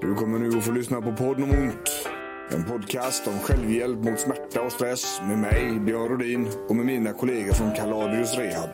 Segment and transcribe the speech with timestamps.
[0.00, 2.08] Du kommer nu att få lyssna på podden om ont.
[2.50, 7.12] En podcast om självhjälp mot smärta och stress med mig, Björn Rodin och med mina
[7.12, 8.70] kollegor från Kaladius Rehab.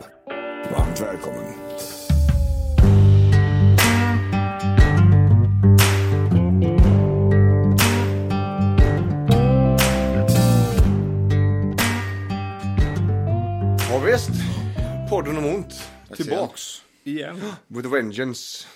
[0.71, 1.53] Varmt välkommen.
[13.89, 14.29] Ja, visst.
[15.09, 15.89] Podden om ont.
[16.15, 16.81] Tillbaks.
[17.03, 17.41] Igen.
[17.67, 18.67] With a vengeance.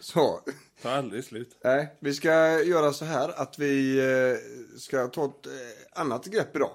[0.00, 0.40] Så.
[0.82, 1.56] Tar aldrig slut.
[1.64, 5.52] Nej, vi ska göra så här att vi eh, ska ta ett eh,
[6.00, 6.72] annat grepp idag.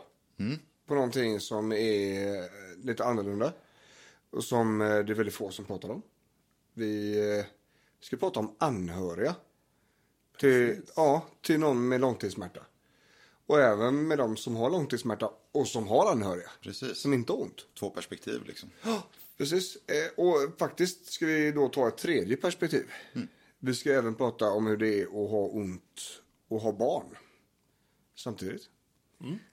[0.87, 2.49] På någonting som är eh,
[2.83, 3.53] lite annorlunda.
[4.29, 6.01] Och som det är väldigt få som pratar om.
[6.73, 7.43] Vi
[8.01, 9.35] ska prata om anhöriga.
[10.39, 12.61] Till, ja, till någon med långtidssmärta.
[13.45, 16.49] Och även med de som har långtidssmärta och som har anhöriga.
[16.61, 16.97] Precis.
[16.97, 17.65] Som inte har ont.
[17.79, 18.69] Två perspektiv liksom.
[19.37, 19.75] Precis.
[19.75, 22.85] Eh, och faktiskt ska vi då ta ett tredje perspektiv.
[23.59, 27.05] Vi ska även prata om hur det är att ha ont och ha barn.
[28.15, 28.69] Samtidigt.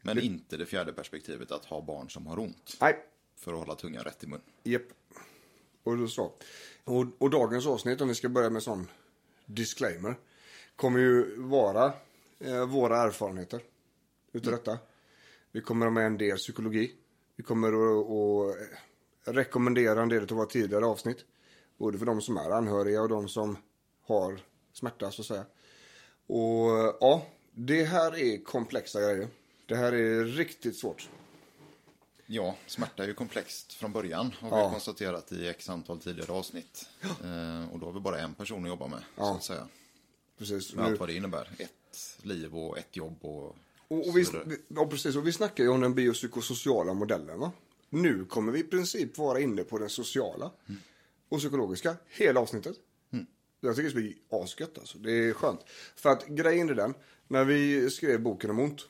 [0.03, 2.77] Men inte det fjärde perspektivet att ha barn som har ont.
[2.81, 2.97] Nej,
[3.37, 4.41] För att hålla tungan rätt i mun.
[4.63, 4.83] japp.
[5.83, 6.33] Och då så.
[6.85, 8.89] Och, och dagens avsnitt, om vi ska börja med sån
[9.47, 10.15] disclaimer,
[10.77, 11.93] kommer ju vara
[12.39, 13.61] eh, våra erfarenheter
[14.33, 14.79] utav detta.
[15.53, 16.95] Vi kommer ha med en del psykologi.
[17.37, 18.57] Vi kommer att,
[19.27, 21.25] att rekommendera en del av våra tidigare avsnitt.
[21.79, 23.57] Både för de som är anhöriga och de som
[24.07, 24.41] har
[24.73, 25.45] smärta så att säga.
[26.27, 29.29] Och ja, det här är komplexa grejer.
[29.67, 31.09] Det här är riktigt svårt.
[32.27, 34.33] Ja, smärta är ju komplext från början.
[34.41, 34.67] Har Ja.
[34.69, 36.89] vi konstaterat i x antal tidigare avsnitt.
[37.03, 38.99] Eh, och då har vi bara en person att jobba med.
[38.99, 39.35] Så Ja.
[39.37, 39.69] att säga.
[40.39, 40.75] Precis.
[40.75, 41.51] Med Nu- allt vad det innebär.
[41.59, 43.57] Ett liv och ett jobb och,
[43.89, 47.39] Och, och, vi, så ja, precis, och vi snackar ju om den biopsykosociala modellen.
[47.39, 47.53] Va?
[47.89, 50.51] Nu kommer vi i princip vara inne på den sociala
[51.29, 52.77] och psykologiska hela avsnittet.
[53.65, 54.99] Jag tycker det ska bli asgött alltså.
[54.99, 55.61] Det är skönt.
[55.97, 56.95] För att grejen är den,
[57.29, 58.81] när vi skrev boken om ont,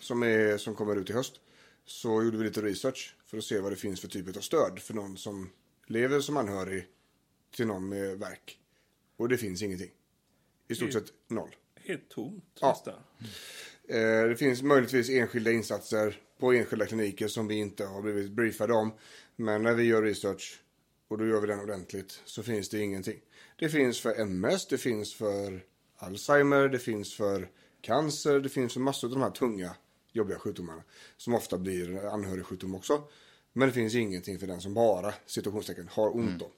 [0.00, 1.40] som, är, som kommer ut i höst,
[1.84, 4.78] så gjorde vi lite research för att se vad det finns för typ av stöd
[4.78, 5.50] för någon som
[5.86, 6.86] lever som anhörig
[7.56, 8.58] till någon med verk.
[9.16, 9.90] Och det finns ingenting.
[10.68, 11.56] I stort sett noll.
[11.74, 12.68] Helt tomt Ja.
[12.70, 12.94] nästan.
[13.88, 18.72] Eh, Det finns möjligtvis enskilda insatser på enskilda kliniker som vi inte har blivit briefade
[18.72, 18.92] om.
[19.36, 20.60] Men när vi gör research,
[21.08, 23.20] och då gör vi den ordentligt, så finns det ingenting.
[23.56, 25.64] Det finns för MS, det finns för
[25.96, 27.50] Alzheimer, det finns för
[27.80, 29.76] cancer, det finns för massor av de här tunga,
[30.12, 30.82] jobbiga sjukdomarna.
[31.16, 33.02] Som ofta blir anhörigsjukdom också.
[33.52, 36.50] Men det finns ingenting för den som bara, situationstecken, har ont då.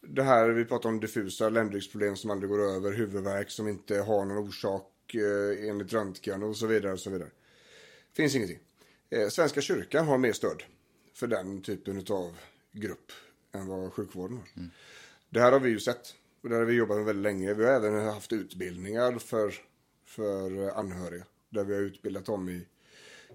[0.00, 4.24] Det här, vi pratar om diffusa ländryggsproblem som aldrig går över, huvudvärk som inte har
[4.24, 6.92] någon orsak eh, enligt röntgen och så vidare.
[6.92, 7.30] Och så vidare.
[8.16, 8.58] Finns ingenting.
[9.10, 10.62] Eh, Svenska kyrkan har mer stöd
[11.14, 12.36] för den typen av
[12.72, 13.12] grupp
[13.52, 14.46] än vad sjukvården har.
[15.30, 17.54] Det här har vi ju sett och det här har vi jobbat med väldigt länge.
[17.54, 19.54] Vi har även haft utbildningar för,
[20.04, 22.66] för anhöriga där vi har utbildat dem i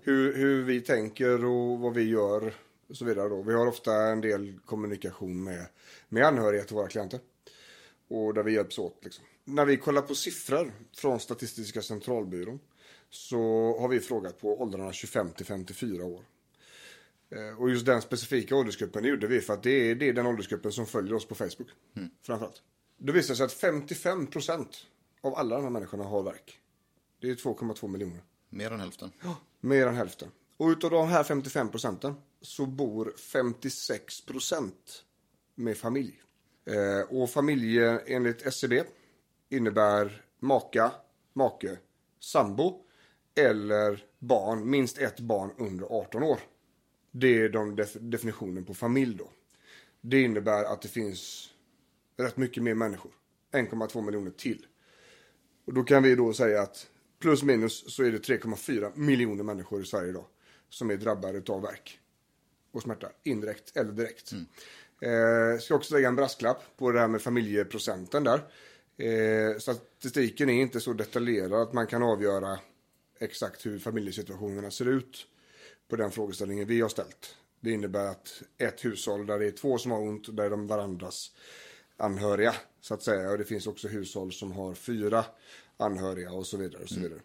[0.02, 2.54] hur, hur vi tänker och vad vi gör
[2.90, 3.30] och så vidare.
[3.30, 3.42] Då.
[3.42, 5.66] Vi har ofta en del kommunikation med,
[6.10, 7.20] med anhöriga till våra klienter.
[8.08, 9.00] Och där vi hjälps åt.
[9.04, 9.26] Liksom.
[9.44, 12.60] När vi kollar på siffror från Statistiska centralbyrån
[13.10, 13.38] så
[13.80, 16.24] har vi frågat på åldrarna 25 till 54 år.
[17.30, 20.14] Eh, Och just den specifika åldersgruppen det gjorde vi för att det är, det är
[20.14, 21.68] den åldersgruppen som följer oss på Facebook.
[22.22, 22.62] Framförallt.
[22.98, 24.78] Det visar sig att 55 procent
[25.22, 26.60] av alla de här människorna har verk.
[27.22, 28.24] Det är 2,2 miljoner.
[28.50, 29.12] Mer än hälften.
[29.60, 30.32] Mer än hälften.
[30.58, 35.04] Och utav de här 55 procenten så bor 56 procent
[35.56, 36.22] med familj.
[36.66, 38.84] Eh, och familj enligt SCB
[39.50, 40.92] innebär maka,
[41.34, 41.78] make,
[42.20, 42.82] sambo
[43.36, 46.40] eller barn, minst ett barn under 18 år.
[47.18, 49.30] Det är de def- definitionen på familj då.
[50.02, 51.50] Det innebär att det finns
[52.18, 53.12] rätt mycket mer människor.
[53.52, 54.66] 1,2 miljoner till.
[55.66, 56.88] Och då kan vi då säga att
[57.20, 60.26] plus minus så är det 3,4 miljoner människor i Sverige idag
[60.70, 62.00] som är drabbade av värk
[62.72, 64.32] och smärta, indirekt eller direkt.
[65.02, 68.42] Eh, ska också lägga en brasklapp på det här med familjeprocenten där.
[68.98, 72.60] Eh, statistiken är inte så detaljerad att man kan avgöra
[73.20, 75.28] exakt hur familjesituationerna ser ut
[75.88, 77.36] på den frågeställningen vi har ställt.
[77.60, 80.68] Det innebär att ett hushåll där det är två som har ont, där är de
[80.68, 81.32] varandras
[81.98, 83.32] anhöriga så att säga.
[83.32, 85.26] Och det finns också hushåll som har fyra
[85.78, 86.84] anhöriga och så vidare.
[86.84, 87.20] Och så vidare.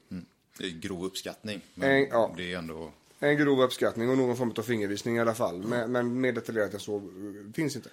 [0.59, 1.61] Det är grov uppskattning.
[1.75, 2.35] Men En- ja.
[2.37, 2.93] det är ändå...
[3.23, 5.63] En grov uppskattning och någon form av fingervisning i alla fall.
[5.67, 7.89] Men, men mer detaljerat än så eh, finns inte.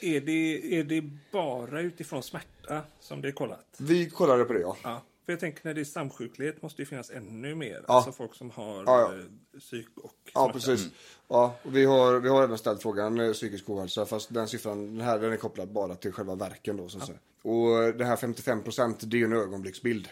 [0.00, 3.66] Är det, är det bara utifrån smärta som det är kollat?
[3.76, 4.76] Vi kollade på det ja.
[4.82, 5.02] Ja.
[5.30, 7.84] För jag tänker när det är samsjuklighet måste det finnas ännu mer.
[7.88, 7.94] Ja.
[7.94, 9.14] Alltså folk som har Ja, ja.
[9.14, 10.52] eh, psyk och Ja, smärta.
[10.52, 10.88] precis.
[11.28, 14.86] Ja, och vi, har, vi har även ställt frågan eh, psykisk ohälsa, fast den siffran
[14.96, 17.18] den här den är kopplad bara till själva verken då, så att säga.
[17.42, 20.08] Och det här 55 procent, det är ju en ögonblicksbild.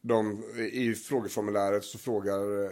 [0.00, 2.70] De, I frågeformuläret så frågar eh,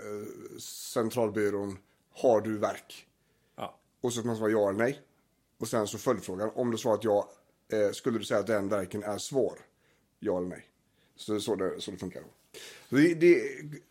[0.61, 1.78] centralbyrån,
[2.14, 3.06] har du verk?
[3.56, 3.78] Ja.
[4.00, 5.00] Och så ska man svara ja eller nej.
[5.61, 7.28] Och sen så följdfrågan, om du svarat ja,
[7.72, 9.58] eh, skulle du säga att den verken är svår?
[10.19, 10.67] Ja eller nej?
[11.20, 12.20] Så det är så det, så det funkar.
[12.20, 12.28] Då.
[12.96, 13.43] Det, det,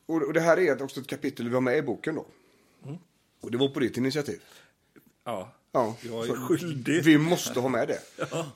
[0.06, 2.26] och det här är också ett kapitel vi har med i boken då.
[3.42, 4.42] Och det var på ditt initiativ.
[5.24, 5.56] ja.
[5.72, 7.04] Ja, Jag är skyldig.
[7.04, 8.00] Vi måste ha med det.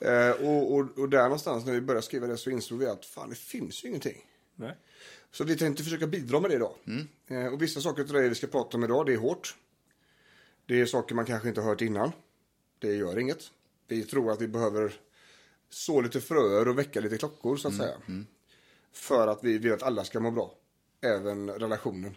[0.00, 3.06] eh, och, och, och där någonstans när vi började skriva det så insåg vi att
[3.06, 4.24] fan det finns ju ingenting.
[4.54, 4.76] Nej.
[5.30, 6.74] Så vi tänkte försöka bidra med det idag.
[7.26, 9.56] Eh, och vissa saker till det vi ska prata om idag, det är hårt.
[10.66, 12.12] Det är saker man kanske inte har hört innan.
[12.78, 13.50] Det gör inget.
[13.88, 14.94] Vi tror att vi behöver
[15.70, 17.96] så lite fröer och väcka lite klockor så att säga.
[18.94, 20.54] För att vi vill att alla ska må bra.
[21.00, 22.16] Även relationen.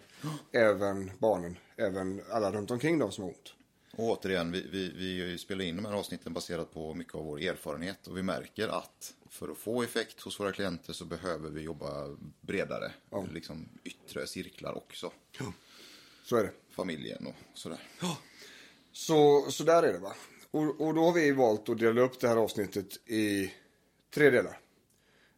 [0.52, 1.58] Även barnen.
[1.78, 3.54] Även alla runt omkring de som har ont.
[3.98, 4.92] Och återigen, vi, vi,
[5.24, 8.68] vi spelar in de här avsnitten baserat på mycket av vår erfarenhet och vi märker
[8.68, 12.92] att för att få effekt hos våra klienter så behöver vi jobba bredare.
[13.32, 15.12] Liksom yttre cirklar också.
[16.24, 16.52] Så är det.
[16.70, 17.80] Familjen och sådär.
[18.92, 20.16] Så, så där är det va.
[20.52, 23.54] Och, och då har vi valt att dela upp det här avsnittet i
[24.14, 24.60] tre delar.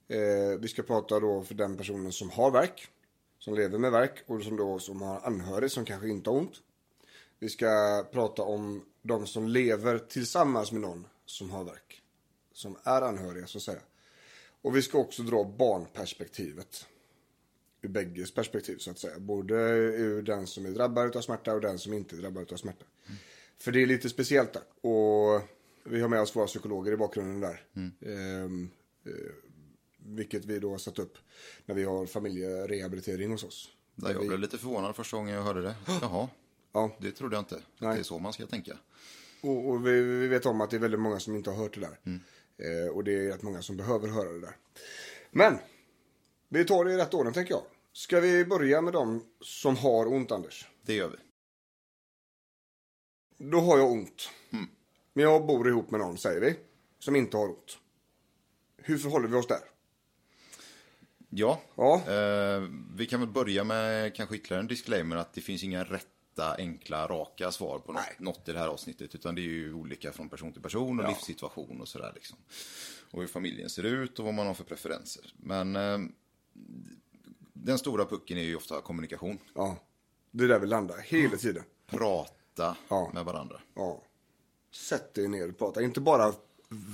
[0.10, 2.88] Eh, vi ska prata då för den personen som har verk,
[3.40, 6.62] som lever med verk och som då som har anhörig som kanske inte har ont.
[7.40, 12.02] Vi ska prata om de som lever tillsammans med någon som har verk.
[12.54, 13.82] Som är anhöriga så att säga.
[14.62, 16.86] Och vi ska också dra barnperspektivet.
[17.82, 19.20] Ur bägges perspektiv så att säga.
[19.20, 22.58] Både ur den som är drabbad av smärta och den som inte är drabbad av
[22.58, 22.86] smärta.
[23.58, 24.90] För det är lite speciellt där.
[24.90, 25.42] Och
[25.84, 27.66] vi har med oss våra psykologer i bakgrunden där.
[28.02, 28.70] Ehm,
[29.06, 29.12] eh,
[30.16, 31.18] vilket vi då har satt upp
[31.66, 33.70] när vi har familjerehabilitering hos oss.
[33.96, 35.76] Där jag vi, blev lite förvånad första gången jag hörde det.
[36.02, 36.28] Jaha,
[36.72, 37.56] ja, det trodde jag inte.
[37.56, 37.94] Att Nej.
[37.94, 38.78] det är så man ska tänka.
[39.42, 41.74] och, och vi, vi vet om att det är väldigt många som inte har hört
[41.74, 42.00] det där.
[42.58, 44.56] Eh, och det är rätt många som behöver höra det där.
[45.32, 45.58] Men,
[46.50, 47.64] vi tar det i rätt ordning tänker jag.
[47.94, 50.68] Ska vi börja med de som har ont, Anders?
[50.82, 51.18] Det gör vi.
[53.52, 54.30] Då har jag ont.
[55.14, 56.56] Men jag bor ihop med någon, säger vi,
[57.00, 57.78] som inte har ont.
[58.78, 59.60] Hur förhåller vi oss där?
[61.30, 62.64] Ja, Ja, eh,
[62.96, 67.08] vi kan väl börja med kanske ytterligare en disclaimer att det finns inga rätta, enkla,
[67.08, 69.16] raka svar på något, något i det här avsnittet.
[69.16, 71.10] Utan det är ju olika från person till person och Ja.
[71.10, 72.38] livssituation och sådär liksom.
[73.12, 75.34] Och hur familjen ser ut och vad man har för preferenser.
[75.38, 76.00] Men eh,
[77.54, 79.38] den stora pucken är ju ofta kommunikation.
[79.56, 79.78] ja.
[80.32, 81.64] Det är där vi landar hela tiden.
[81.88, 83.12] Prata Ja.
[83.14, 83.62] med varandra.
[83.76, 84.02] Ja.
[84.72, 85.82] Sätt dig ner och prata.
[85.82, 86.34] Inte bara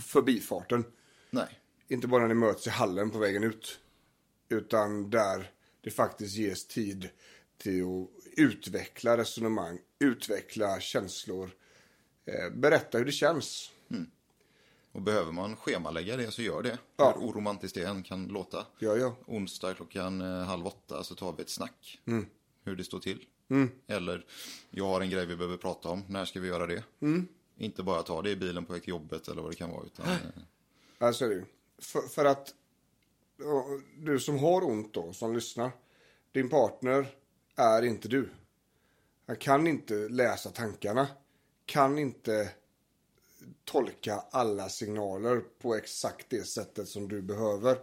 [0.06, 0.84] förbifarten.
[1.30, 3.80] Nej, Inte bara när ni möts i hallen på vägen ut.
[4.50, 5.52] Utan där
[5.82, 7.10] det faktiskt ges tid
[7.58, 11.52] till att utveckla resonemang, utveckla känslor.
[12.26, 13.72] Eh, berätta hur det känns.
[14.92, 16.78] och behöver man schemalägga det så gör det.
[16.98, 17.14] Ja.
[17.18, 18.66] Hur oromantiskt det än kan låta.
[18.80, 19.16] Ja, ja.
[19.26, 22.00] Onsdag klockan eh, halv åtta så tar vi ett snack.
[22.06, 22.26] Mm.
[22.64, 23.26] Hur det står till.
[23.88, 24.26] Eller,
[24.70, 26.04] jag har en grej vi behöver prata om.
[26.10, 26.84] När ska vi göra det?
[27.00, 27.28] Mm.
[27.58, 29.86] Inte bara ta det i bilen på väg till jobbet eller vad det kan vara.
[29.86, 30.06] Utan,
[30.98, 31.42] Alltså.
[31.80, 32.54] För, för att
[33.98, 35.72] du som har ont då, som lyssnar.
[36.32, 37.08] Din partner
[37.56, 38.30] är inte du.
[39.28, 41.08] Han kan inte läsa tankarna.
[41.66, 42.50] Kan inte
[43.64, 47.78] tolka alla signaler på exakt det sättet som du behöver.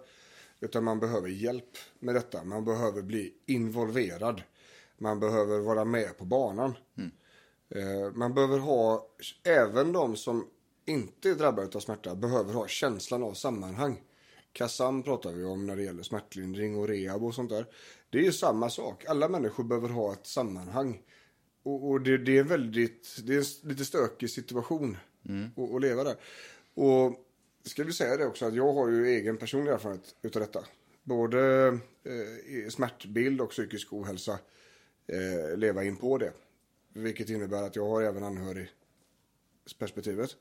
[0.60, 2.44] Utan man behöver hjälp med detta.
[2.44, 4.42] Man behöver bli involverad.
[4.98, 6.74] Man behöver vara med på banan.
[7.68, 9.08] Eh, Man behöver ha,
[9.44, 10.48] även de som
[10.84, 14.02] inte är drabbade av smärta, behöver ha känslan av sammanhang.
[14.52, 17.66] Kassam pratar vi om när det gäller smärtlindring och rehab och sånt där.
[18.10, 19.04] Det är ju samma sak.
[19.04, 21.02] Alla människor behöver ha ett sammanhang.
[21.62, 24.96] Och, och det, det är väldigt, det är en lite stökig situation
[25.56, 26.16] att, att leva där.
[26.74, 27.16] Och
[27.64, 30.64] ska vi säga det också att jag har ju egen personlig erfarenhet utav detta.
[31.02, 31.68] Både
[32.04, 34.38] eh, smärtbild och psykisk ohälsa
[35.06, 36.32] eh, leva in på det.
[36.92, 40.36] Vilket innebär att jag har även anhörigperspektivet.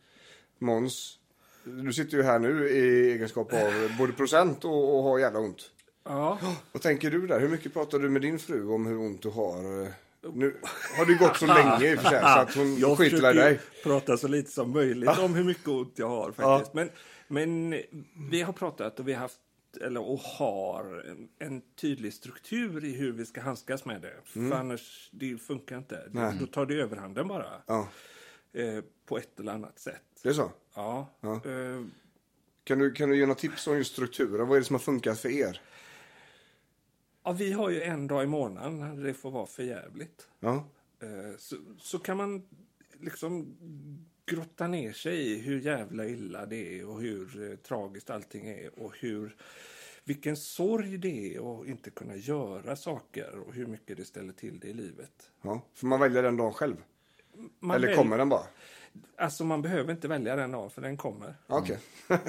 [0.59, 1.19] Måns,
[1.63, 5.71] du sitter ju här nu i egenskap av både procent och, och har jävla ont.
[6.03, 6.39] Ja,
[6.71, 7.39] Vad tänker du där?
[7.39, 9.61] Hur mycket pratar du med din fru om hur ont du har?
[10.33, 10.55] Nu
[10.97, 13.37] har det gått så länge i och för sig så att hon jag skiter i
[13.37, 13.51] dig.
[13.51, 16.73] ju prata så lite som möjligt om hur mycket ont jag har faktiskt.
[16.73, 16.89] Men,
[17.27, 17.81] men
[18.31, 19.39] vi har pratat och vi har haft
[19.81, 24.13] eller, och har en, en tydlig struktur i hur vi ska handskas med det.
[24.23, 26.03] För annars det funkar inte.
[26.11, 26.33] Nej.
[26.39, 27.45] Då tar det överhanden bara.
[27.65, 27.87] Ja,
[28.53, 30.01] Eh, på ett eller annat sätt.
[30.23, 30.51] det är så.
[30.73, 31.07] Ja.
[31.21, 31.33] Ja.
[31.45, 31.85] Eh,
[32.63, 34.47] Kan du, kan du ge några tips om just strukturen?
[34.47, 35.61] Vad är det som har funkat för er?
[37.23, 40.27] Ja, vi har ju en dag i månaden det får vara för jävligt.
[40.39, 40.65] Ja.
[41.01, 42.47] Eh, Så, så kan man
[42.99, 43.57] liksom
[44.25, 48.79] grotta ner sig i hur jävla illa det är och hur eh, tragiskt allting är
[48.79, 49.35] och hur
[50.03, 54.59] vilken sorg det är att inte kunna göra saker och hur mycket det ställer till
[54.59, 55.31] det i livet.
[55.41, 55.61] ja.
[55.73, 56.75] Får man välja den dagen själv?
[57.59, 58.45] Man Eller väl- kommer den bara?
[59.17, 61.79] Alltså man behöver inte välja den dagen för den kommer, Ja, Okej.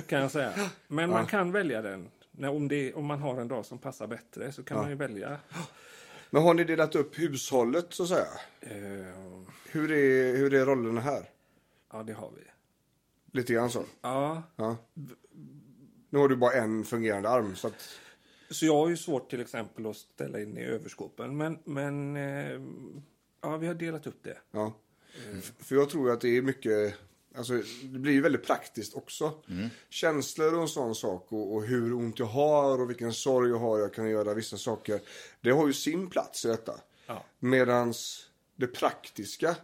[0.06, 0.52] kan jag säga.
[0.88, 2.10] Men man kan välja den.
[2.38, 5.38] Om, det, om man har en dag som passar bättre så kan man ju välja.
[6.30, 8.26] Men har ni delat upp hushållet så att säga?
[8.60, 9.06] Eh,
[9.70, 11.24] Hur är, hur är rollerna här?
[11.92, 12.42] ja, det har vi.
[13.38, 13.84] Lite grann så.
[14.00, 14.76] Ja, Ja.
[16.10, 17.88] Nu har du bara en fungerande arm så att...
[18.50, 21.36] Så jag har ju svårt till exempel att ställa in i överskåpen.
[21.36, 22.60] Men, men eh,
[23.40, 24.38] ja, vi har delat upp det.
[24.50, 24.72] Ja.
[25.38, 26.94] F- För jag tror att det är mycket,
[27.34, 27.52] alltså
[27.82, 29.32] det blir ju väldigt praktiskt också.
[29.90, 33.58] Känslor och en sån sak och, och hur ont jag har och vilken sorg jag
[33.58, 35.00] har, jag kan göra vissa saker.
[35.40, 36.80] Det har ju sin plats i detta.
[37.06, 37.24] Ja.
[37.38, 38.26] Medans
[38.56, 39.56] det praktiska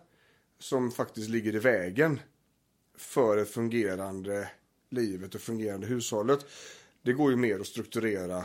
[0.59, 2.21] som faktiskt ligger i vägen
[2.97, 4.51] för ett fungerande
[4.91, 6.47] livet och fungerande hushållet.
[7.03, 8.45] Det går ju mer att strukturera.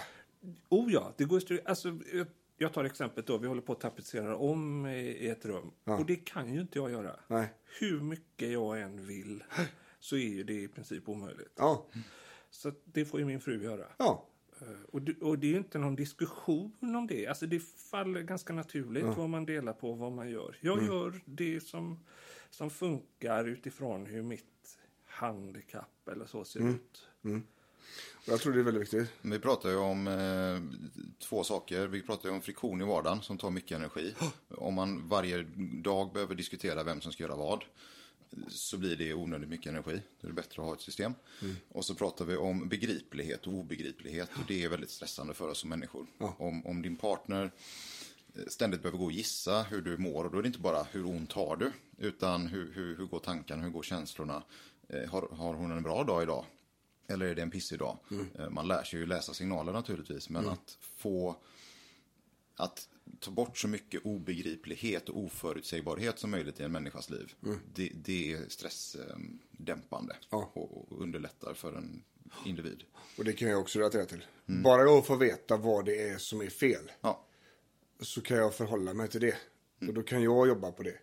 [0.69, 2.00] Oh ja, det går ju stru- alltså,
[2.63, 5.72] jag- tar exemplet då, vi håller på att tapetsera om i ett rum.
[5.84, 7.20] Och det kan ju inte jag göra.
[7.27, 7.53] Nej.
[7.79, 9.43] Hur mycket jag än vill
[10.00, 11.53] så är ju det i princip omöjligt.
[11.55, 11.88] Ja,
[12.50, 13.86] Så det får ju min fru göra.
[13.98, 14.29] ja,
[14.62, 17.27] Eh, Och det, och det är ju inte någon diskussion om det.
[17.27, 20.55] Alltså det faller ganska naturligt vad man delar på och vad man gör.
[20.62, 22.00] Jag gör det som,
[22.50, 27.08] som funkar utifrån hur mitt handikapp eller så ser ut.
[27.22, 27.29] Och
[28.25, 29.10] jag tror det är väldigt viktigt.
[29.22, 30.80] Vi pratar ju om eh,
[31.20, 31.88] två saker.
[31.88, 34.16] Vi pratar ju om friktion i vardagen som tar mycket energi.
[34.50, 35.44] Om man varje
[35.84, 37.63] dag behöver diskutera vem som ska göra vad
[38.48, 40.02] så blir det onödigt mycket energi.
[40.22, 41.13] Då är det bättre att ha ett system.
[41.70, 44.30] Och så pratar vi om begriplighet och obegriplighet.
[44.36, 46.08] Och det är väldigt stressande för oss som människor.
[46.18, 47.52] Om, om din partner
[48.36, 50.25] eh, ständigt behöver gå och gissa hur du mår.
[50.25, 51.72] Och då är det inte bara hur ont har du.
[51.98, 54.44] Utan hur, hur, hur går tankarna, hur går känslorna?
[54.88, 56.46] Eh, har, har hon en bra dag idag?
[57.07, 57.98] Eller är det en pissig dag?
[58.39, 60.29] Eh, Man lär sig ju läsa signaler naturligtvis.
[60.29, 61.36] Men att få
[62.55, 67.33] att ta bort så mycket obegriplighet och oförutsägbarhet som möjligt i en människas liv.
[67.75, 70.51] Det, det är stressdämpande Ja.
[70.53, 72.03] och, och underlättar för en
[72.45, 72.83] individ.
[73.17, 74.25] Och det kan jag också relatera till.
[74.45, 76.91] Bara jag får veta vad det är som är fel.
[77.01, 77.25] Ja,
[78.00, 79.36] så kan jag förhålla mig till det.
[79.88, 80.98] Och då kan jag jobba på det.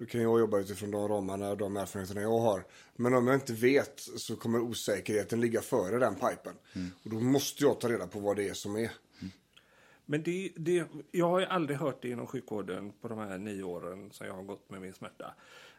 [0.00, 2.64] Då kan jag jobba utifrån de ramarna och de erfarenheterna jag har.
[2.96, 6.54] Men om jag inte vet så kommer osäkerheten ligga före den pipen.
[7.04, 8.90] Och då måste jag ta reda på vad det är som är.
[10.06, 13.62] Men det, det, jag har ju aldrig hört det inom sjukvården på de här nio
[13.62, 15.34] åren som jag har gått med min smärta.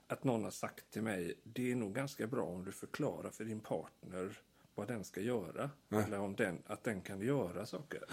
[0.07, 3.43] Att någon har sagt till mig, det är nog ganska bra om du förklarar för
[3.43, 4.39] din partner
[4.75, 5.69] vad den ska göra.
[5.89, 8.03] Eller om den, att den kan göra saker.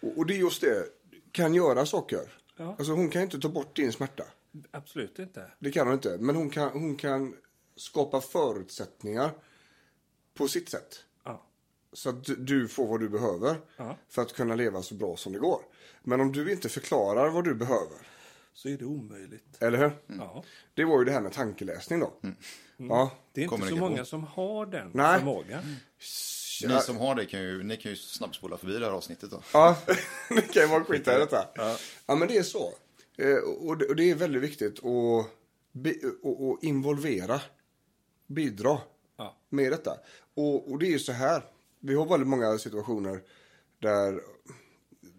[0.00, 0.84] Och, och det är just det.
[1.32, 2.32] Kan göra saker.
[2.56, 2.76] Ja.
[2.78, 4.24] Alltså hon kan inte ta bort din smärta.
[4.70, 5.50] Absolut inte.
[5.58, 6.18] Det kan hon inte.
[6.20, 7.36] Men hon kan, hon kan
[7.76, 9.30] skapa förutsättningar
[10.34, 11.04] på sitt sätt.
[11.24, 11.46] Ja.
[11.92, 13.98] Så att du- får vad du behöver Ja.
[14.08, 15.62] för att kunna leva så bra som det går.
[16.02, 17.96] Men om du inte förklarar vad du behöver,
[18.54, 19.62] Så är det omöjligt.
[19.62, 19.92] eller hur?
[20.06, 20.44] Ja.
[20.74, 22.12] Det var ju det här med tankeläsning då.
[22.76, 23.10] Ja.
[23.32, 25.18] Det är inte så många som har den Nej.
[25.18, 25.76] förmågan.
[26.68, 29.42] Ni som har det kan ju, ni kan ju snabbspola förbi det här avsnittet då.
[29.52, 29.78] Ja,
[30.28, 31.48] det kan ju vara skit i detta.
[32.06, 32.14] Ja.
[32.16, 32.72] men det är så.
[33.18, 35.26] Eh, Och det, är väldigt viktigt att,
[36.22, 37.40] och involvera,
[38.26, 38.78] bidra
[39.16, 39.36] Ja.
[39.48, 39.96] med detta.
[40.34, 41.44] Och, och det är ju så här.
[41.80, 43.22] Vi har väldigt många situationer
[43.78, 44.20] där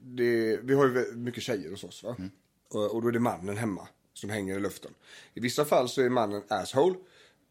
[0.03, 2.03] det, vi har ju mycket tjejer hos oss.
[2.03, 2.15] Va?
[2.69, 4.91] Och, och då är det mannen hemma som hänger i luften.
[5.33, 6.95] I vissa fall så är mannen asshole.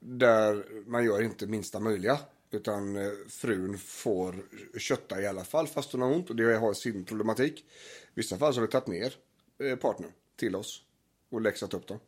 [0.01, 2.19] Där man gör inte minsta möjliga.
[2.51, 4.45] Utan eh, frun får
[4.79, 7.61] kötta i alla fall fast hon har ont och det har sin problematik.
[7.61, 9.15] I vissa fall så har vi tagit ner
[9.59, 10.83] eh, partnern till oss
[11.31, 11.99] och läxat upp dem.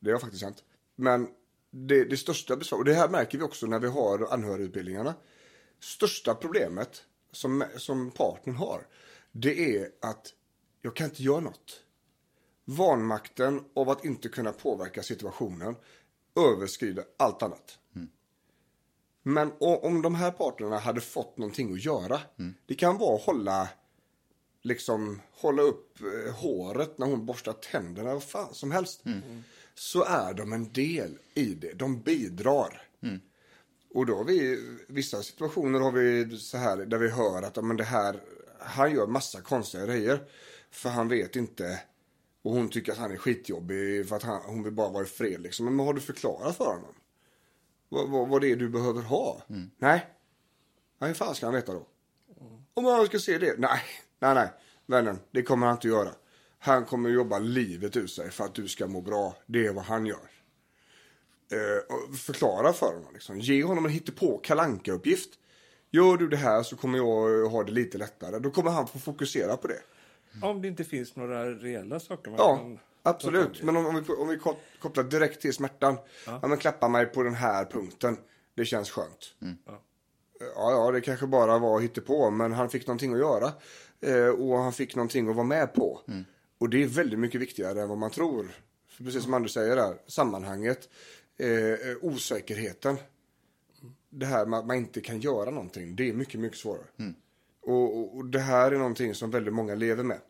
[0.00, 0.64] Det har faktiskt hänt.
[0.96, 1.28] Men
[1.70, 5.14] det, det största besvär, och det här märker vi också när vi har anhörigutbildningarna.
[5.80, 8.86] Största problemet som, som partnern har,
[9.32, 10.34] det är att
[10.82, 11.80] jag kan inte göra något.
[12.64, 15.76] Vanmakten av att inte kunna påverka situationen
[16.36, 17.78] överskrider allt annat.
[19.22, 22.20] Men o- om de här parterna hade fått någonting att göra.
[22.66, 23.68] Det kan vara att hålla,
[24.62, 29.02] liksom, hålla upp eh, håret när hon borstar tänderna, vad fan som helst.
[29.74, 31.72] Så är de en del i det.
[31.72, 32.82] De bidrar.
[33.94, 37.76] Och då har vi, vissa situationer har vi så här där vi hör att men
[37.76, 38.20] det här,
[38.58, 40.28] han gör massa konstiga grejer.
[40.70, 41.80] För han vet inte
[42.42, 45.06] och hon tycker att han är skitjobbig för att han, hon vill bara vara i
[45.06, 45.64] fred liksom.
[45.64, 46.94] Men vad har du förklarat för honom?
[47.88, 49.42] Vad, vad, vad det är du behöver ha?
[49.78, 50.06] Nej.
[50.98, 51.86] Nej, hur fan ska han veta då?
[52.74, 53.54] Om han ska se det?
[53.58, 53.80] Nej,
[54.20, 54.48] nej, nej.
[54.86, 56.10] vännen, det kommer han inte göra.
[56.58, 59.36] Han kommer jobba livet ur sig för att du ska må bra.
[59.46, 60.30] Det är vad han gör.
[61.52, 63.12] Eh, förklara för honom.
[63.14, 63.40] Liksom.
[63.40, 65.30] Ge honom en hittepå kalanka uppgift
[65.92, 68.38] Gör du det här så kommer jag ha det lite lättare.
[68.38, 69.80] Då kommer han få fokusera på det.
[70.42, 72.78] Om det inte finns några reella saker man Ja, kan...
[73.02, 73.62] absolut.
[73.62, 75.96] Men om, om, vi, om vi kop- kopplar direkt till smärtan.
[76.26, 76.40] Ja.
[76.48, 78.16] men klappa mig på den här punkten.
[78.54, 79.34] Det känns skönt.
[79.66, 79.82] Ja.
[80.56, 83.52] Ja, ja, det kanske bara var på men han fick någonting att göra.
[84.00, 86.00] Eh, och han fick någonting att vara med på.
[86.58, 88.48] Och det är väldigt mycket viktigare än vad man tror.
[88.88, 90.88] För precis som Anders säger där, sammanhanget,
[91.38, 92.96] eh, osäkerheten.
[94.10, 96.84] Det här med att man inte kan göra någonting, det är mycket, mycket svårare.
[97.62, 100.20] Och, och, och det här är någonting som väldigt många lever med,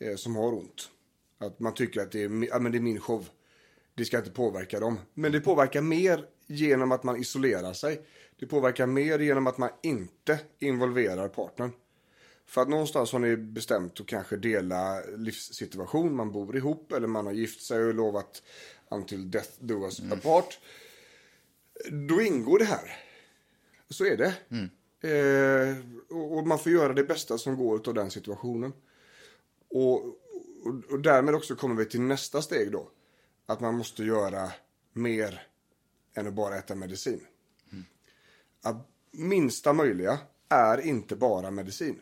[0.00, 0.90] eh, som har ont.
[1.38, 3.28] Att man tycker att det är, ja, men det är min show.
[3.94, 4.98] Det ska inte påverka dem.
[5.14, 8.06] Men det påverkar mer genom att man isolerar sig.
[8.38, 11.72] Det påverkar mer genom att man inte involverar partnern.
[12.46, 16.16] För att någonstans har ni bestämt att kanske dela livssituation.
[16.16, 18.42] Man bor ihop eller man har gift sig och lovat
[18.90, 20.60] until death do us apart.
[22.08, 22.96] Då ingår det här.
[23.88, 24.34] Så är det.
[25.08, 25.76] Eh,
[26.16, 28.72] och, man får göra det bästa som går av den situationen.
[29.68, 32.90] Och, och, och därmed också kommer vi till nästa steg då.
[33.46, 34.52] Att man måste göra
[34.92, 35.46] mer
[36.14, 37.26] än att bara äta medicin.
[38.62, 40.18] Att minsta möjliga
[40.48, 42.00] är inte bara medicin.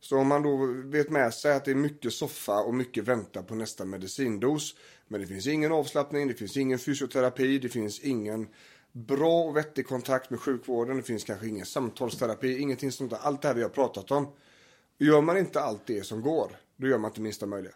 [0.00, 3.42] Så om man då vet med sig att det är mycket soffa och mycket vänta
[3.42, 4.76] på nästa medicindos.
[5.08, 8.48] Men det finns ingen avslappning, det finns ingen fysioterapi, det finns ingen
[8.92, 10.96] bra och vettig kontakt med sjukvården.
[10.96, 13.18] Det finns kanske ingen samtalsterapi, ingenting sånt där.
[13.22, 14.32] Allt det här vi har pratat om.
[14.98, 17.74] Gör man inte allt det som går, då gör man inte minsta möjliga.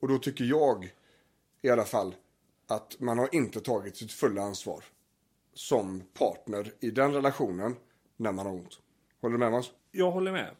[0.00, 0.94] Och då tycker jag
[1.62, 2.14] i alla fall
[2.66, 4.84] att man har inte tagit sitt fulla ansvar
[5.54, 7.76] som partner i den relationen
[8.16, 8.78] när man har ont.
[9.20, 9.72] Håller du med oss?
[9.90, 10.50] Jag håller med.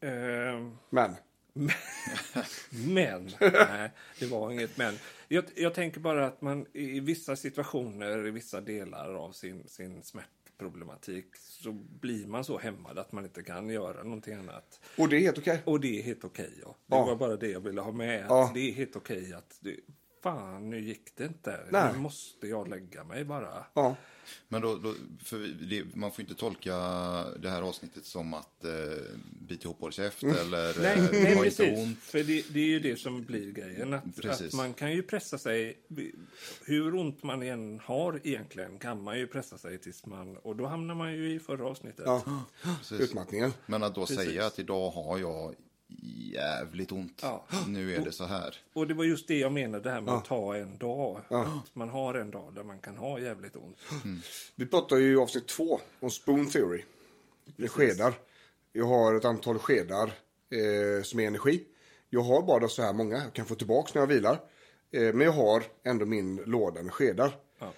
[0.00, 1.14] Eh, Men.
[2.70, 3.90] Men, nej,
[4.20, 4.94] det var inget men.
[5.28, 10.02] Jag, jag tänker bara att man i vissa situationer, i vissa delar av sin, sin
[10.02, 14.80] smärtproblematik så blir man så hämmad att man inte kan göra någonting annat.
[14.98, 15.62] Och det är helt okej.
[15.64, 16.50] Och det är helt okej.
[16.62, 16.76] ja.
[16.86, 17.04] Det Ja.
[17.04, 18.20] var bara det jag ville ha med.
[18.24, 18.50] Att Ja.
[18.54, 19.76] Det är helt okej att det,
[20.22, 21.60] fan, nu gick det inte.
[21.70, 21.92] Nej.
[21.92, 23.66] Nu måste jag lägga mig bara.
[23.74, 23.96] Ja.
[24.48, 26.74] Men då, då för det, man får inte tolka
[27.38, 28.70] det här avsnittet som att eh,
[29.48, 31.78] bita ihop håll käft eller Nej, eh, nej ha inte precis.
[31.78, 31.98] ont.
[31.98, 33.94] För det, det är ju det som blir grejen.
[33.94, 34.46] Att, Precis.
[34.46, 35.78] att man kan ju pressa sig.
[36.64, 40.36] Hur ont man än har egentligen kan man ju pressa sig tills man...
[40.36, 42.04] Och då hamnar man ju i förra avsnittet.
[42.06, 42.22] ja.
[42.78, 43.00] Precis.
[43.00, 43.52] Utmattningen.
[43.66, 44.16] Men att då Precis.
[44.24, 45.54] säga att idag har jag
[46.32, 47.20] jävligt ont.
[47.22, 47.44] Ja.
[47.66, 48.56] Nu är det så här.
[48.72, 51.20] Och det var just det jag menade, det här med att ta en dag.
[51.28, 53.78] Att man har en dag där man kan ha jävligt ont.
[54.54, 56.84] Vi pratar ju i avsnitt två om spoon theory.
[57.56, 58.14] Det är skedar.
[58.72, 60.12] Jag har ett antal skedar
[60.50, 61.64] eh, som är energi.
[62.10, 63.16] Jag har bara så här många.
[63.16, 64.40] Jag kan få tillbaka när jag vilar.
[64.90, 67.36] Eh, men jag har ändå min låda med skedar.
[67.58, 67.72] Ja.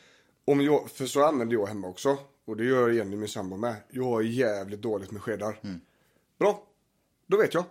[0.44, 2.18] Om jag, för så använder jag hemma också.
[2.44, 3.74] Och det gör Jenny, min sambo med.
[3.90, 5.60] Jag har jävligt dåligt med skedar.
[6.38, 6.66] Bra,
[7.26, 7.64] då vet jag.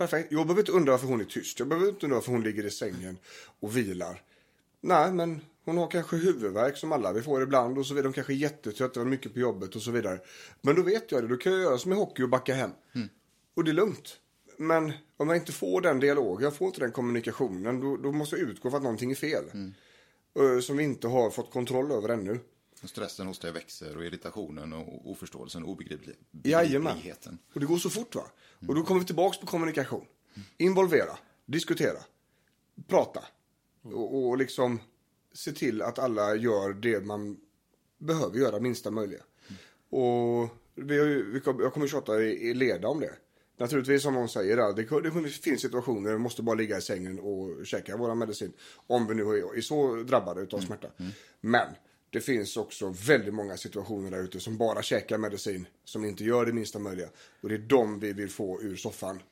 [0.00, 0.32] Perfekt.
[0.32, 1.58] Jag behöver inte undra varför hon är tyst.
[1.58, 3.18] Jag behöver inte undra varför hon ligger i sängen
[3.60, 4.22] och vilar.
[4.80, 8.06] Nej, men hon har kanske huvudvärk som alla vi får ibland och så vidare.
[8.06, 10.20] Hon kanske är jättetrött, det var mycket på jobbet och så vidare.
[10.62, 11.28] Men då vet jag det.
[11.28, 12.70] Då kan jag göra som i hockey och backa hem.
[13.54, 14.18] Och det är lugnt.
[14.56, 18.36] Men om jag inte får den dialogen, jag får inte den kommunikationen, då, då måste
[18.36, 19.44] jag utgå för att någonting är fel.
[20.38, 22.38] Eh, Som vi inte har fått kontroll över ännu.
[22.84, 26.96] Stressen hos dig växer och irritationen och oförståelsen och obegripli- Jajamän.
[27.54, 28.26] Och det går så fort va?
[28.68, 30.06] Och då kommer vi tillbaks på kommunikation.
[30.56, 31.98] Involvera, diskutera,
[32.86, 33.24] prata.
[33.82, 34.80] Och, och liksom
[35.32, 37.36] se till att alla gör det man
[37.98, 39.22] behöver göra, minsta möjliga.
[39.90, 43.12] Och vi har ju, jag kommer tjata i, i leda om det.
[43.56, 46.82] Naturligtvis som hon säger, där, det, det finns situationer där vi måste bara ligga i
[46.82, 48.52] sängen och käka våra medicin.
[48.86, 50.88] Om vi nu är, är så drabbade utav smärta.
[51.40, 51.68] Men
[52.10, 55.66] det finns också väldigt många situationer där ute som bara käkar medicin.
[55.84, 57.08] Som inte gör det minsta möjliga.
[57.40, 59.22] Och det är de vi vill få ur soffan.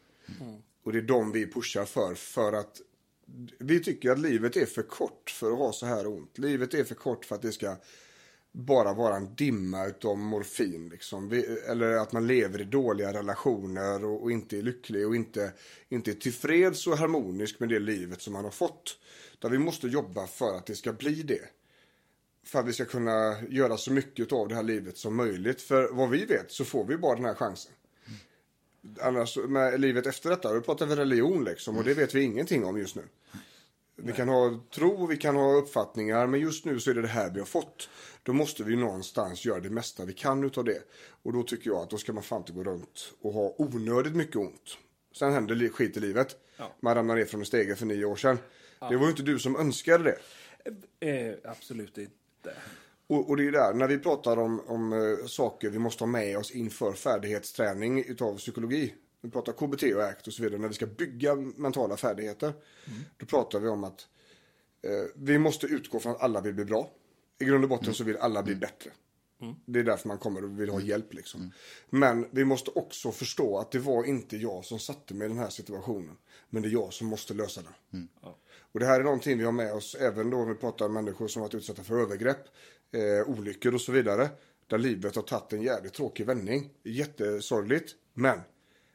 [0.83, 2.15] Och det är de vi pushar för.
[2.15, 2.81] För att
[3.59, 6.39] vi tycker att livet är för kort för att ha så här ont.
[6.39, 7.77] Livet är för kort för att det ska
[8.53, 10.89] bara vara en dimma utav morfin.
[10.89, 11.29] Liksom.
[11.29, 15.53] Vi, eller att man lever i dåliga relationer och, och inte är lycklig och inte,
[15.89, 18.99] inte är tillfreds och harmonisk med det livet som man har fått.
[19.39, 21.49] Där vi måste jobba för att det ska bli det.
[22.49, 25.63] För att vi ska kunna göra så mycket av det här livet som möjligt.
[25.63, 27.73] För vad vi vet så får vi bara den här chansen.
[29.01, 32.65] Annars med livet efter detta, då pratar vi religion liksom och det vet vi ingenting
[32.65, 33.03] om just nu.
[33.97, 37.09] Vi kan ha tro, vi kan ha uppfattningar, men just nu så är det det
[37.09, 37.89] här vi har fått.
[38.23, 40.83] Då måste vi någonstans göra det mesta vi kan utav det.
[41.23, 44.17] Och då tycker jag att då ska man fan inte gå runt och ha onödigt
[44.17, 44.79] mycket ont.
[45.13, 46.37] Sen händer skit i livet.
[46.57, 46.73] Ja.
[46.81, 48.39] Man ramlar ner från en stege för nio år sedan.
[48.79, 50.19] Det var ju inte du som önskade det.
[51.09, 52.13] Eh, absolut inte.
[53.07, 56.09] Och, och det är där, när vi pratar om, om eh, saker vi måste ha
[56.09, 58.95] med oss inför färdighetsträning utav psykologi.
[59.21, 60.61] Vi pratar KBT och ACT och så vidare.
[60.61, 62.53] När vi ska bygga mentala färdigheter.
[63.17, 64.07] Då pratar vi om att
[64.83, 66.91] eh, vi måste utgå från att alla vill bli bra.
[67.39, 68.91] I grund och botten så vill alla bli bättre.
[69.67, 71.53] Det är därför man kommer och vill ha hjälp liksom.
[71.91, 75.39] Men vi måste också förstå att det var inte jag som satte mig i den
[75.39, 76.17] här situationen.
[76.51, 77.73] Men det är jag som måste lösa den.
[78.73, 80.93] Och det här är någonting vi har med oss även då när vi pratar om
[80.93, 82.45] människor som varit utsatta för övergrepp,
[82.93, 84.29] eh, olyckor och så vidare.
[84.67, 86.71] Där livet har tagit en jävligt tråkig vändning.
[86.83, 87.95] Jättesorgligt.
[88.15, 88.41] Men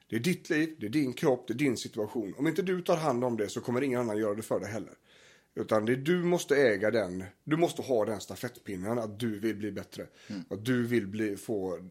[0.10, 2.36] det är ditt liv, det är din kropp, det är din situation.
[2.38, 4.70] Om inte du tar hand om det så kommer ingen annan göra det för dig
[4.70, 4.94] heller.
[5.56, 9.72] Utan det du måste äga den, du måste ha den stafettpinnen att du vill bli
[9.72, 10.08] bättre.
[10.50, 11.90] Att du vill bli, få,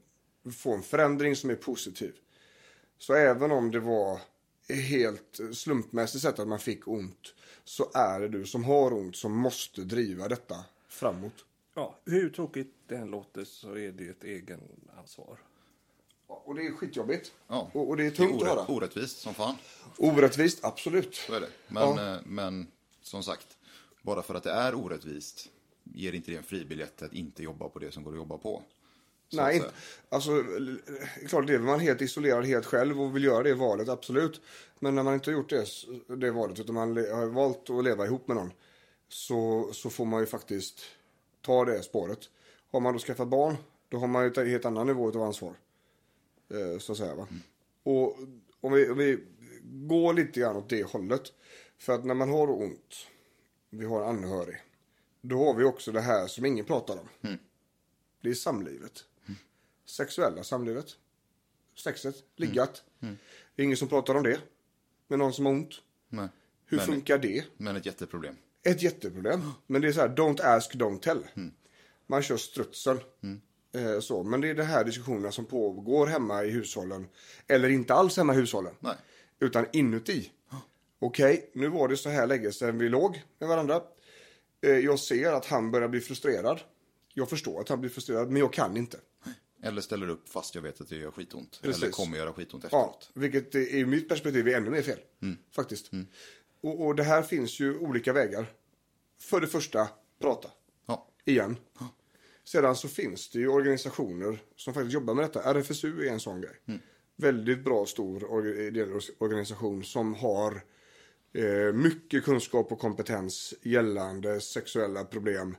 [0.56, 2.12] få en förändring som är positiv.
[2.98, 4.20] Så även om det var
[4.68, 9.36] helt slumpmässigt sett att man fick ont så är det du som har ont som
[9.36, 11.44] måste driva detta framåt.
[11.74, 14.60] Ja, hur tråkigt det än låter så är det ett egen
[14.98, 15.38] ansvar.
[16.26, 17.32] Och det är skitjobbigt.
[17.48, 17.70] Ja.
[17.74, 18.66] Och, och det är tungt att höra.
[18.66, 19.54] orättvist som fan.
[19.98, 21.14] Orättvist, absolut.
[21.14, 21.48] Så är det.
[21.68, 22.66] Men, eh, men
[23.02, 23.56] som sagt,
[24.02, 25.48] bara för att det är orättvist
[25.84, 28.62] ger inte det en fribiljett att inte jobba på det som går att jobba på.
[29.32, 29.70] Nej, inte,
[30.08, 30.80] alltså, l-
[31.28, 34.40] klart lever man helt isolerad helt själv och vill göra det valet, absolut.
[34.78, 35.66] Men när man inte har gjort det,
[36.16, 38.52] det valet, utan man har valt att leva ihop med någon,
[39.08, 40.80] så, så får man ju faktiskt
[41.40, 42.18] ta det spåret.
[42.70, 43.56] Har man då skaffat barn,
[43.88, 45.54] då har man ju en helt annan nivå av ansvar.
[46.50, 47.26] Eh, så att säga, va.
[47.82, 48.16] Och
[48.60, 49.18] om vi, om vi
[49.62, 51.22] går lite grann åt det hållet.
[51.78, 52.94] För att när man har ont,
[53.70, 54.56] vi har anhörig,
[55.20, 57.08] då har vi också det här som ingen pratar om.
[58.20, 59.04] Det är samlivet.
[59.86, 60.86] Sexuella samlivet.
[61.78, 62.84] Sexet, liggat.
[63.56, 64.40] Det är ingen som pratar om det.
[65.08, 65.74] Med någon som har ont.
[66.08, 66.28] Nej.
[66.66, 67.44] Hur men, funkar det?
[67.56, 68.36] men ett jätteproblem.
[68.62, 69.50] Ett jätteproblem.
[69.66, 71.26] Men det är så här, don't ask, don't tell.
[72.06, 73.00] Man kör strutsen.
[73.74, 74.22] Eh, så.
[74.22, 77.06] Men det är de här diskussionerna som pågår hemma i hushållen.
[77.46, 78.74] Eller inte alls hemma i hushållen.
[78.80, 78.96] Nej.
[79.40, 80.30] Utan inuti.
[80.98, 83.82] Okej, nu var det så här länge sedan vi låg med varandra.
[84.60, 86.60] Eh, jag ser att han börjar bli frustrerad.
[87.14, 88.98] Jag förstår att han blir frustrerad, men jag kan inte.
[89.62, 91.58] Eller ställer upp fast jag vet att det gör skitont.
[91.62, 91.82] Precis.
[91.82, 93.10] Eller kommer göra skitont Ja, efteråt.
[93.14, 94.98] vilket i ur mitt perspektiv är ännu mer fel.
[95.54, 95.90] Faktiskt.
[96.60, 98.46] Och, och det här finns ju olika vägar.
[99.20, 99.88] För det första,
[100.20, 100.50] prata.
[100.86, 101.08] Ja.
[101.24, 101.56] Igen.
[102.44, 105.54] Sedan så finns det ju organisationer som faktiskt jobbar med detta.
[105.54, 106.80] RFSU är en sån grej.
[107.16, 110.62] Väldigt bra stor ideell organisation som har
[111.32, 115.56] eh, mycket kunskap och kompetens gällande sexuella problem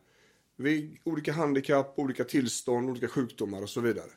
[0.56, 4.10] vid olika handikapp, olika tillstånd, olika sjukdomar och så vidare.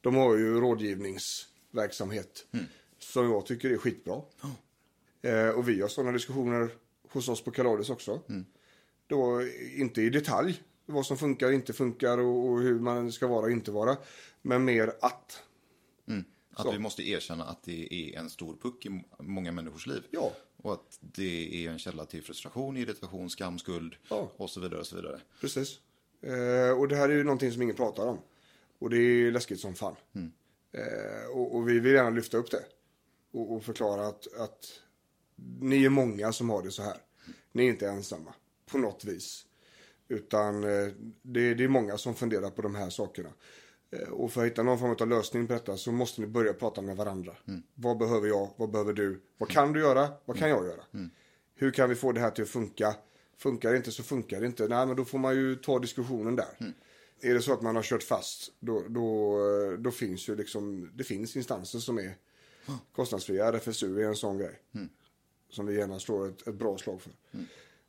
[0.00, 2.46] De har ju rådgivningsverksamhet
[2.98, 4.22] som jag tycker är skitbra.
[5.22, 6.70] Eh, och vi har sådana diskussioner
[7.08, 8.20] hos oss på Kaladius också.
[9.06, 9.42] Då,
[9.76, 13.50] inte i detalj vad som funkar inte funkar och, och hur man ska vara och
[13.50, 13.96] inte vara.
[14.42, 15.42] Men mer att.
[16.52, 16.72] Att Så.
[16.72, 20.02] vi måste erkänna att det är en stor puck i många människors liv.
[20.10, 20.32] Ja.
[20.56, 24.30] Och att det är en källa till frustration, irritation, skam, skuld Ja.
[24.36, 24.80] och så vidare.
[24.80, 25.20] Och så vidare.
[25.40, 25.80] Precis.
[26.22, 28.18] Eh, och det här är ju någonting som ingen pratar om.
[28.78, 29.96] Och det är läskigt som fan.
[30.72, 32.64] Eh, och, och vi vill gärna lyfta upp det.
[33.32, 34.80] Och, och förklara att, att
[35.60, 36.96] ni är många som har det så här.
[37.52, 38.34] Ni är inte ensamma.
[38.66, 39.46] På något vis.
[40.08, 40.88] Utan eh,
[41.22, 43.32] det, det är många som funderar på de här sakerna.
[43.92, 46.52] Eh, och för att hitta någon form av lösning på detta så måste ni börja
[46.52, 47.36] prata med varandra.
[47.74, 48.50] Vad behöver jag?
[48.56, 49.20] Vad behöver du?
[49.38, 50.08] Vad kan du göra?
[50.24, 50.82] Vad kan jag göra?
[51.54, 52.94] Hur kan vi få det här till att funka?
[53.38, 54.68] Funkar det inte så funkar det inte.
[54.68, 56.74] Nej, men då får man ju ta diskussionen där.
[57.22, 59.36] Är det så att man har kört fast, då, då,
[59.78, 62.14] då finns ju liksom, det finns instanser som är
[62.92, 63.52] kostnadsfria.
[63.52, 64.60] RFSU är en sån grej.
[65.50, 67.12] Som vi gärna slår ett, ett bra slag för.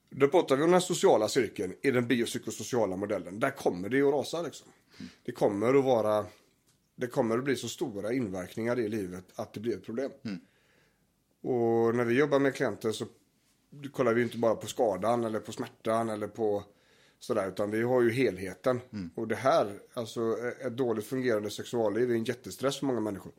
[0.10, 3.40] Då pratar vi om den sociala cirkeln i den biopsykosociala modellen.
[3.40, 4.68] Där kommer det att rasa liksom.
[5.24, 6.26] Det kommer att vara,
[6.96, 10.12] det kommer att bli så stora inverkningar i livet att det blir ett problem.
[11.44, 13.06] Och när vi jobbar med klienter så
[13.92, 16.64] kollar vi inte bara på skadan eller på smärtan eller på
[17.20, 18.80] sådär, utan vi har ju helheten.
[19.16, 23.32] Och det här, alltså ett dåligt fungerande sexualliv är en jättestress för många människor.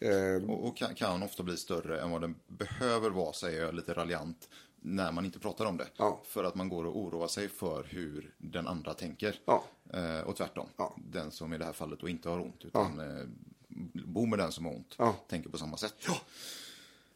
[0.00, 3.74] Eh, Och, och kan, kan ofta bli större än vad den behöver vara, säger jag
[3.74, 4.48] lite raljant,
[4.86, 5.88] när man inte pratar om det.
[5.96, 6.22] Ja.
[6.24, 9.40] För att man går och oroar sig för hur den andra tänker.
[9.44, 9.64] Ja.
[9.92, 10.68] Eh, och tvärtom.
[10.76, 10.96] Ja.
[10.96, 13.26] Den som i det här fallet då inte har ont, utan eh,
[14.06, 14.96] bor med den som har ont,
[15.28, 15.94] tänker på samma sätt.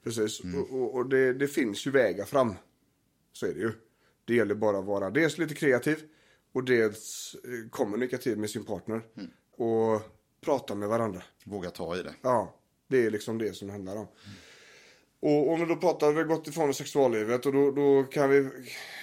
[0.04, 2.54] Precis, och, och, och det, det finns ju vägar fram.
[3.32, 3.72] Så är det ju.
[4.24, 5.98] Det gäller bara att vara dels lite kreativ
[6.52, 9.02] och dels eh, kommunikativ med sin partner.
[9.56, 10.02] Och
[10.40, 11.22] prata med varandra.
[11.44, 12.14] Våga ta i det.
[12.22, 12.54] Ja,
[12.88, 14.06] det är liksom det som det handlar om.
[15.20, 18.50] Och om vi då pratar, vi gått ifrån sexuallivet och då, då kan vi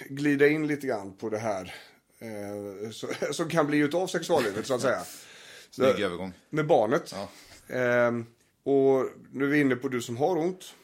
[0.08, 1.74] glida in lite grann på det här
[2.18, 5.00] eh, så, som kan bli utav sexuallivet så att säga.
[5.70, 6.32] Så, Snygg övergång.
[6.50, 7.14] med barnet.
[7.14, 7.28] Ja.
[7.76, 8.26] Ehm,
[8.62, 10.74] och nu är vi inne på du som har ont.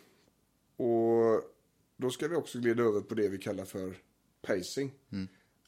[0.76, 1.42] Och
[1.96, 3.94] då ska vi också glida över på det vi kallar för
[4.46, 4.92] pacing.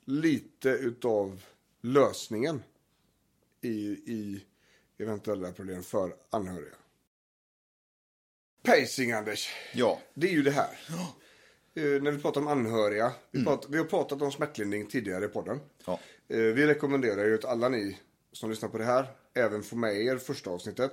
[0.04, 1.42] Lite utav
[1.80, 2.62] lösningen
[3.60, 3.76] i,
[4.06, 4.44] i
[4.98, 6.74] eventuella problem för anhöriga.
[8.66, 9.48] Pacing, Anders.
[9.74, 10.78] Ja, Det är ju det här.
[11.74, 13.12] Eh, när vi pratar om anhöriga.
[13.30, 15.60] Vi, pratar, vi har pratat om smärtlindring tidigare i podden.
[15.86, 16.00] ja.
[16.28, 17.98] Eh, vi rekommenderar ju att alla ni
[18.32, 20.92] som lyssnar på det här även får med er första avsnittet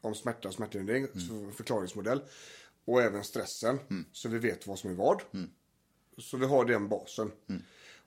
[0.00, 2.20] om smärta och smärtlindring, så förklaringsmodell.
[2.84, 3.78] Och även stressen,
[4.12, 5.22] så vi vet vad som är vad.
[6.18, 7.32] Så vi har den basen.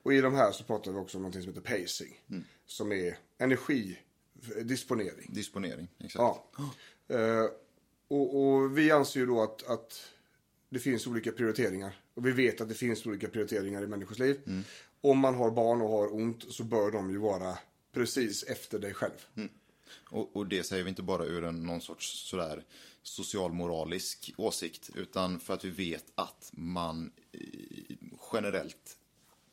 [0.04, 2.22] Och i de här så pratar vi också om något som heter pacing.
[2.66, 5.34] Som är energidisponering.
[5.34, 5.88] disponering.
[6.00, 6.16] Exakt.
[6.18, 6.44] Ja.
[7.16, 7.46] Eh,
[8.12, 10.02] och, och vi anser ju då att, att
[10.70, 12.00] det finns olika prioriteringar.
[12.14, 14.64] Och vi vet att det finns olika prioriteringar i människors liv.
[15.02, 17.58] Om man har barn och har ont så bör de ju vara
[17.92, 19.26] precis efter dig själv.
[20.10, 22.64] Och, och det säger vi inte bara ur en någon sorts sådär
[23.04, 27.40] socialmoralisk åsikt, utan för att vi vet att man eh,
[28.34, 28.98] generellt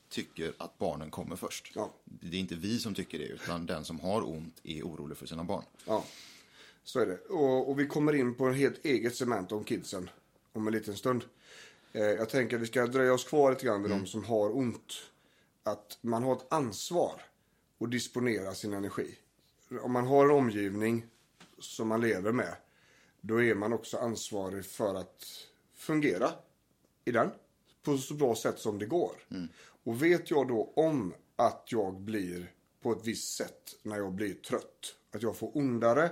[0.08, 1.72] tycker att barnen kommer först.
[1.74, 1.94] Ja.
[2.04, 5.26] Det är inte vi som tycker det, utan den som har ont är orolig för
[5.26, 5.64] sina barn.
[5.84, 6.04] Ja,
[6.88, 7.18] så är det.
[7.18, 10.10] Och, och vi kommer in på en helt eget segment om kidsen
[10.52, 11.24] om en liten stund.
[11.92, 14.56] Eh, jag tänker att vi ska dröja oss kvar lite grann vid de som har
[14.56, 14.92] ont.
[15.62, 17.22] Att man har ett ansvar
[17.80, 19.18] att disponera sin energi.
[19.82, 21.06] Om man har en omgivning
[21.58, 22.56] som man lever med,
[23.20, 25.24] då är man också ansvarig för att
[25.74, 26.30] fungera
[27.04, 27.30] i den
[27.82, 29.12] på så bra sätt som det går.
[29.84, 34.34] Och vet jag då om att jag blir på ett visst sätt när jag blir
[34.34, 36.10] trött, att jag får ondare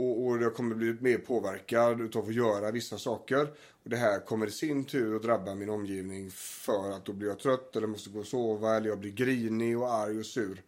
[0.00, 3.52] och, och jag kommer bli mer påverkad utav att göra vissa saker.
[3.82, 7.28] Och det här kommer i sin tur att drabba min omgivning för att då blir
[7.28, 10.62] jag trött eller måste gå och sova eller jag blir grinig och arg och sur.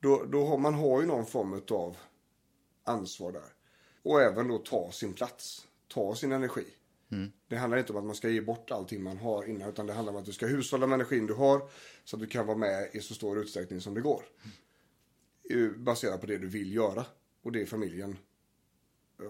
[0.00, 1.96] Då, då har man har ju någon form av
[2.84, 3.52] ansvar där.
[4.02, 6.64] Och även då ta sin plats, ta sin energi.
[7.48, 9.92] Det handlar inte om att man ska ge bort allting man har innan utan det
[9.92, 11.68] handlar om att du ska hushålla med energin du har
[12.04, 14.22] så att du kan vara med i så stor utsträckning som det går.
[15.50, 17.06] Eh, Baserat på det du vill göra
[17.42, 18.16] och det familjen eh,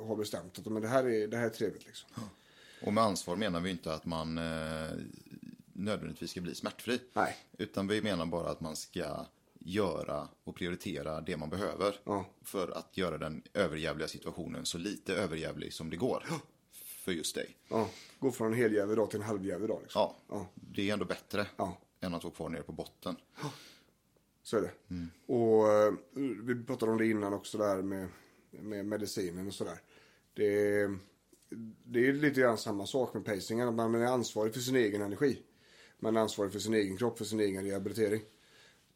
[0.07, 1.87] har bestämt att men det, här är, det här är trevligt.
[1.87, 2.09] Liksom.
[2.83, 4.91] Och med ansvar menar vi inte att man eh,
[5.73, 7.01] nödvändigtvis ska bli smärtfri.
[7.13, 7.37] Nej.
[7.59, 9.27] Utan vi menar bara att man ska
[9.59, 12.01] göra och prioritera det man behöver.
[12.05, 12.27] Ja.
[12.43, 16.25] För att göra den överjävliga situationen så lite överjävlig som det går.
[16.73, 17.57] För just dig.
[17.69, 19.79] Ja, gå från en heljävlig dag till en halvjävlig dag.
[19.83, 20.01] Liksom.
[20.01, 20.47] Ja, Ja.
[20.55, 21.47] det är ändå bättre
[22.01, 23.17] än att vara kvar nere på botten.
[24.43, 24.71] Så är det.
[25.33, 25.93] Och eh,
[26.43, 28.09] vi pratade om det innan också där med,
[28.61, 29.81] med medicinen och sådär.
[30.35, 30.89] Det,
[31.85, 33.75] det är lite grann samma sak med pacingen.
[33.77, 35.43] Man är ansvarig för sin egen energi.
[35.99, 38.23] Man är ansvarig för sin egen kropp, för sin egen rehabilitering.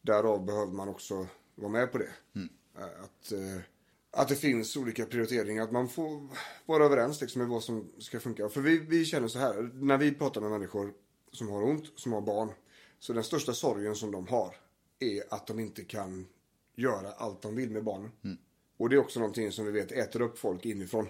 [0.01, 2.09] Därav behöver man också vara med på det.
[2.77, 3.61] Eh, Att, eh,
[4.11, 5.63] att det finns olika prioriteringar.
[5.63, 6.27] Att man får
[6.65, 8.49] vara överens liksom, med vad som ska funka.
[8.49, 10.93] För vi, vi känner så här, när vi pratar med människor
[11.31, 12.51] som har ont, som har barn.
[12.99, 14.55] Så den största sorgen som de har
[14.99, 16.27] är att de inte kan
[16.75, 18.11] göra allt de vill med barnen.
[18.79, 21.07] Och det är också någonting som vi vet äter upp folk inifrån.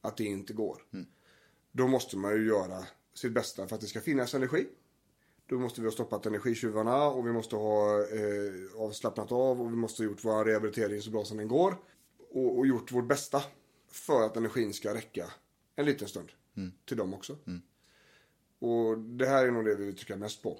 [0.00, 0.82] Att det inte går.
[1.72, 4.68] Då måste man ju göra sitt bästa för att det ska finnas energi.
[5.46, 9.76] Då måste vi ha stoppat energitjuvarna och vi måste ha eh, avslappnat av och vi
[9.76, 11.76] måste ha gjort vår rehabilitering så bra som den går.
[12.30, 13.42] Och, och gjort vårt bästa
[13.90, 15.32] för att energin ska räcka
[15.76, 16.32] en liten stund
[16.84, 17.38] till dem också.
[18.58, 20.58] Och det här är nog det vi trycker mest på.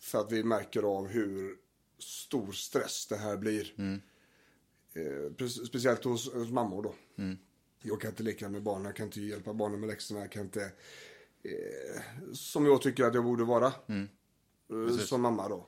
[0.00, 1.56] För att vi märker av hur
[1.98, 3.74] stor stress det här blir.
[4.94, 6.94] Eh, speciellt hos, hos mammor då.
[7.82, 10.42] Jag kan inte leka med barnen, jag kan inte hjälpa barnen med läxorna, jag kan
[10.42, 10.72] inte...
[11.42, 12.02] Eh,
[12.32, 13.66] som jag tycker att jag borde vara.
[13.66, 15.66] Eh, som mamma då.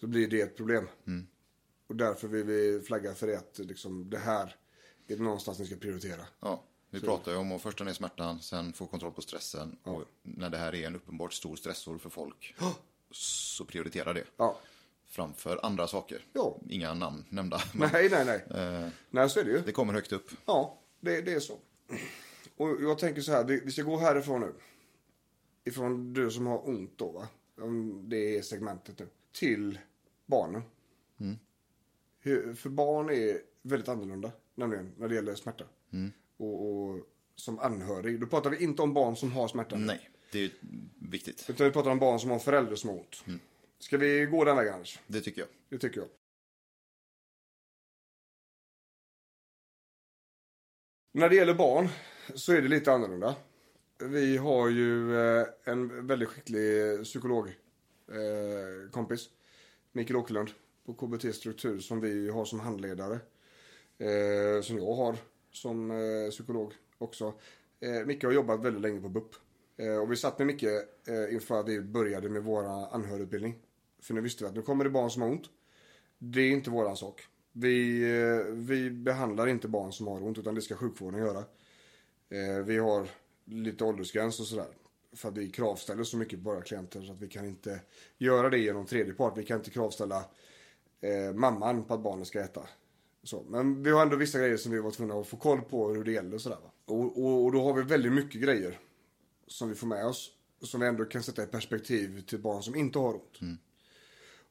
[0.00, 0.88] Så blir det ett problem.
[1.86, 4.56] Och därför vill vi flagga för det att liksom, det här
[5.08, 6.26] är någonstans ni ska prioritera.
[6.40, 9.78] Ja, vi pratar ju om att första ner smärtan, sen få kontroll på stressen.
[9.82, 12.54] Och när det här är en uppenbart stor stressor för folk,
[13.10, 14.24] så prioritera det.
[14.36, 14.58] Ja.
[15.08, 16.24] Framför andra saker.
[16.32, 16.56] Ja.
[16.68, 17.60] Inga namn nämnda.
[17.74, 18.62] Men Nej, nej, nej.
[18.64, 19.60] eh, Nej, så är det ju.
[19.60, 20.30] det kommer högt upp.
[20.46, 21.58] Ja, det, det är så.
[22.56, 24.52] Och jag tänker så här, vi, vi ska gå härifrån nu.
[25.64, 27.28] Ifrån du som har ont då, va?
[27.60, 29.08] Om det är segmentet nu.
[29.32, 29.78] Till
[30.26, 30.62] barnen.
[32.20, 35.64] Hur, för barn är väldigt annorlunda, nämligen, när det gäller smärta.
[36.36, 37.00] Och, och
[37.36, 39.76] som anhörig, då pratar vi inte om barn som har smärta.
[39.76, 40.50] Nej, det är
[40.98, 41.46] viktigt.
[41.48, 43.24] Utan vi pratar om barn som har föräldrar som har ont.
[43.78, 45.00] Ska vi gå den vägen, Anders?
[45.06, 45.48] Det tycker jag.
[45.68, 46.08] Det tycker jag.
[51.12, 51.88] När det gäller barn
[52.34, 53.36] så är det lite annorlunda.
[53.98, 57.48] Vi har ju eh, en väldigt skicklig psykolog
[58.08, 59.30] eh, kompis.
[59.92, 60.50] Mikael Åkerlund
[60.86, 63.18] på KBT Struktur som vi har som handledare.
[63.98, 65.16] Eh, som jag har
[65.52, 67.34] som eh, psykolog också.
[67.80, 69.34] Eh, Micke har jobbat väldigt länge på BUP.
[69.76, 73.54] Eh, och vi satt med Micke eh, inför att vi började med vår anhörigutbildning.
[74.06, 75.50] För nu visste vi att nu kommer det barn som har ont.
[76.18, 77.22] Det är inte våran sak.
[77.52, 81.38] Vi, eh, vi behandlar inte barn som har ont utan det ska sjukvården göra.
[82.28, 83.08] Eh, vi har
[83.44, 84.68] lite åldersgräns och sådär.
[85.12, 87.80] För att vi kravställer så mycket på våra klienter så att vi kan inte
[88.18, 89.38] göra det genom tredje part.
[89.38, 90.24] Vi kan inte kravställa
[91.00, 92.62] eh, mamman på att barnet ska äta.
[93.22, 93.44] Så.
[93.48, 96.04] Men vi har ändå vissa grejer som vi var tvungna att få koll på hur
[96.04, 96.58] det gäller och sådär.
[96.62, 96.70] Va?
[96.84, 98.78] Och, och, och då har vi väldigt mycket grejer
[99.46, 100.32] som vi får med oss.
[100.60, 103.40] Som vi ändå kan sätta i perspektiv till barn som inte har ont.
[103.40, 103.58] Mm.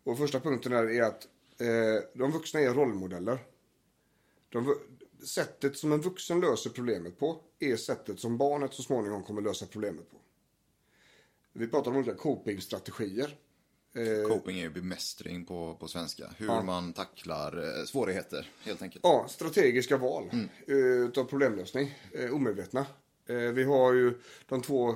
[0.05, 3.39] Och första punkten där är att eh, de vuxna är rollmodeller.
[4.49, 4.75] De,
[5.25, 9.65] sättet som en vuxen löser problemet på är sättet som barnet så småningom kommer lösa
[9.65, 10.17] problemet på.
[11.53, 13.37] Vi pratar om olika copingstrategier.
[13.93, 16.29] Eh, Coping är ju bemästring på, på svenska.
[16.37, 19.03] Hur man tacklar eh, svårigheter, helt enkelt.
[19.03, 20.29] Ja, strategiska val
[20.67, 21.99] eh, utav problemlösning.
[22.31, 22.85] Omedvetna.
[23.27, 24.13] Vi har ju
[24.47, 24.95] de två,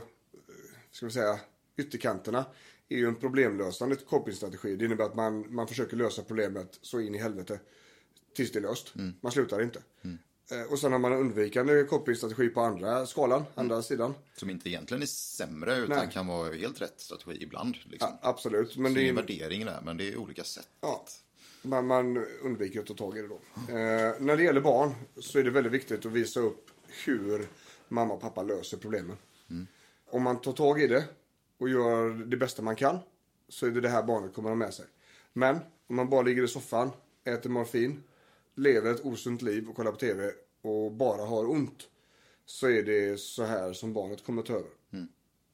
[0.91, 1.39] ska vi säga,
[1.77, 2.45] ytterkanterna.
[2.89, 4.75] Är ju en problemlösande copingstrategi.
[4.75, 7.59] Det innebär att man, man försöker lösa problemet så in i helvete
[8.35, 8.93] tills det är löst.
[9.21, 9.81] Man slutar inte.
[10.51, 14.13] Eh, och sen har man en undvikande copingstrategi på andra skalan, andra sidan.
[14.35, 16.09] Som inte egentligen är sämre, utan Nej.
[16.11, 17.75] kan vara helt rätt strategi ibland.
[17.83, 18.09] Liksom.
[18.21, 18.77] Ja, absolut.
[18.77, 20.67] Men Så det är är en värdering där, men det är olika sätt.
[20.81, 21.05] Ja,
[21.61, 23.39] man, man undviker att ta tag i det då.
[23.55, 26.71] Eh, när det gäller barn så är det väldigt viktigt att visa upp
[27.05, 27.47] hur
[27.87, 29.17] mamma och pappa löser problemen.
[30.11, 31.03] Om man tar tag i det
[31.59, 32.99] och gör det bästa man kan
[33.47, 34.85] så är det det här barnet kommer ha med sig.
[35.33, 36.91] Men om man bara ligger i soffan,
[37.23, 38.03] äter morfin,
[38.55, 41.87] lever ett osunt liv och kollar på TV och bara har ont
[42.45, 44.71] så är det så här som barnet kommer ta över.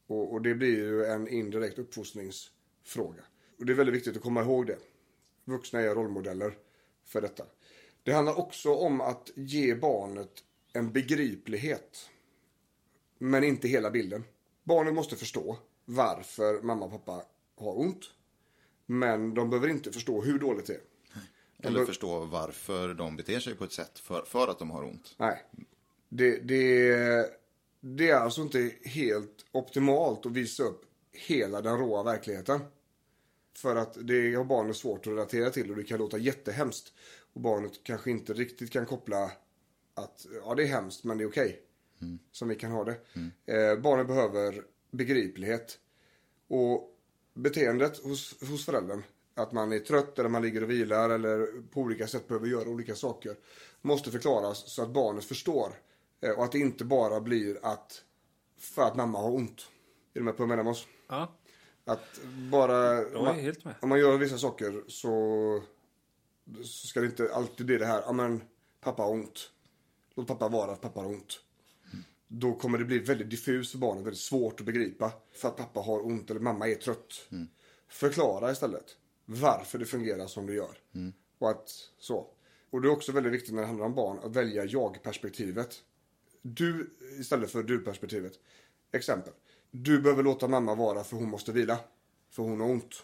[0.07, 3.23] Och, och det blir ju en indirekt uppfostringsfråga.
[3.59, 4.77] Och det är väldigt viktigt att komma ihåg det.
[5.45, 6.57] Vuxna är rollmodeller
[7.05, 7.45] för detta.
[8.03, 12.09] Det handlar också om att ge barnet en begriplighet.
[13.17, 14.23] Men inte hela bilden.
[14.63, 17.25] Barnet måste förstå varför mamma och pappa
[17.57, 18.03] har ont.
[18.85, 20.81] Men de behöver inte förstå hur dåligt det är.
[21.59, 24.83] Eller bör- förstå varför de beter sig på ett sätt för, för att de har
[24.83, 25.15] ont.
[25.17, 25.43] Nej.
[26.09, 27.29] Det, det,
[27.79, 32.59] det är alltså inte helt optimalt att visa upp hela den råa verkligheten.
[33.57, 36.93] För att det har barnet svårt att relatera till och det kan låta jättehemskt.
[37.33, 39.31] Och barnet kanske inte riktigt kan koppla
[39.93, 41.61] att ja, det är hemskt men det är okej.
[42.31, 42.95] Som vi kan ha det.
[43.45, 44.63] Eh, barnet behöver
[44.97, 45.79] begriplighet.
[46.47, 46.95] Och
[47.33, 49.03] beteendet hos, hos föräldern,
[49.33, 52.69] att man är trött eller man ligger och vilar eller på olika sätt behöver göra
[52.69, 53.35] olika saker,
[53.81, 55.73] måste förklaras så att barnet förstår.
[56.21, 58.03] Eh, och att det inte bara blir att
[58.59, 59.67] för att mamma har ont.
[60.13, 60.87] Är du med på vad jag menar Måns?
[61.07, 61.35] Ja,
[61.85, 62.19] Att
[62.51, 63.01] bara...
[63.01, 63.75] jag är helt med.
[63.81, 65.61] Om man gör vissa saker så,
[66.63, 68.43] så ska det inte alltid bli det här, ja men
[68.81, 69.51] pappa har ont.
[70.15, 71.39] Låt pappa vara att pappa har ont.
[72.27, 75.11] Då kommer det bli väldigt diffust för barnet, väldigt svårt att begripa.
[75.31, 77.27] För att pappa har ont eller mamma är trött.
[77.87, 80.77] Förklara istället varför det fungerar som det gör.
[81.39, 82.27] Och att så.
[82.69, 85.83] Och det är också väldigt viktigt när det handlar om barn att välja jag-perspektivet.
[86.41, 88.33] Du istället för du-perspektivet.
[88.91, 89.33] Exempel.
[89.71, 91.79] Du behöver låta mamma vara för hon måste vila.
[92.29, 93.03] För hon har ont.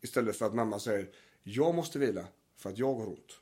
[0.00, 1.10] Istället för att mamma säger
[1.42, 3.38] jag måste vila för att jag har ont.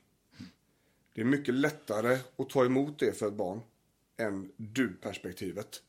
[1.14, 3.60] Det är mycket lättare att ta emot det för ett barn
[4.20, 5.82] än du-perspektivet.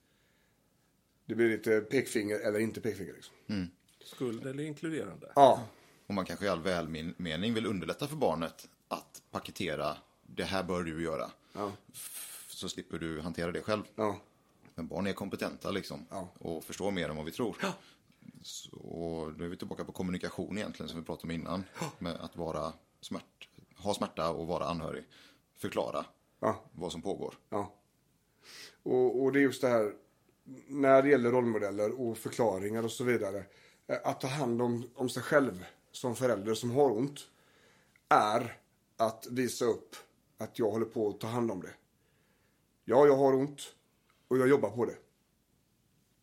[1.25, 3.13] Det blir lite pekfinger eller inte pekfinger.
[3.13, 3.35] Liksom.
[4.03, 5.31] Skuld eller inkluderande?
[5.35, 5.67] Ja,
[6.07, 10.83] Och man kanske i all välmening vill underlätta för barnet att paketera det här bör
[10.83, 11.31] du göra.
[11.53, 11.71] Ja.
[12.47, 13.83] Så slipper du hantera det själv.
[13.95, 14.19] ja,
[14.75, 16.05] Men barn är kompetenta liksom.
[16.09, 16.27] Ja.
[16.39, 17.55] Och förstår mer än vad vi tror.
[18.41, 21.63] Så då är vi tillbaka på kommunikation egentligen som vi pratade om innan.
[21.99, 25.03] Med att vara smärt, ha smärta och vara anhörig.
[25.55, 26.05] Förklara
[26.39, 26.63] ja.
[26.71, 27.35] vad som pågår.
[28.83, 29.93] Och, och det är just det här,
[30.67, 33.43] när det gäller rollmodeller och förklaringar och så vidare.
[33.87, 37.19] Eh, att ta hand om, om sig själv som förälder som har ont.
[38.09, 38.57] Är
[38.97, 39.95] att visa upp
[40.37, 41.73] att jag håller på att ta hand om det.
[42.85, 43.61] Ja, jag har ont.
[44.27, 44.95] Och jag jobbar på det.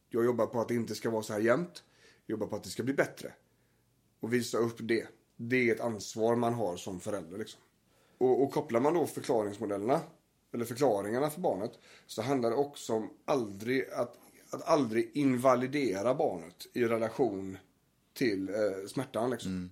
[0.09, 1.85] Jag jobbar på att det inte ska vara så här jämt.
[2.27, 3.33] Jag jobbar på att det ska bli bättre.
[4.21, 5.09] Och visa upp det.
[5.37, 7.39] Det är ett ansvar man har som förälder.
[7.39, 7.61] Liksom.
[8.19, 10.01] Och, och kopplar man då förklaringsmodellerna,
[10.53, 14.19] eller förklaringarna för barnet, så handlar det också om aldrig, att,
[14.51, 17.59] att aldrig invalidera barnet i relation
[18.15, 19.31] till eh, smärtan.
[19.31, 19.71] Liksom.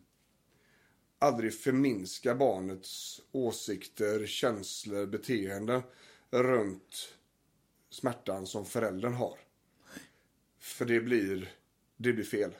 [1.19, 5.83] Aldrig förminska barnets åsikter, känslor, beteenden
[6.31, 7.15] runt
[7.91, 9.39] smärtan som föräldern har.
[10.59, 11.55] För det blir,
[11.97, 12.55] det blir fel.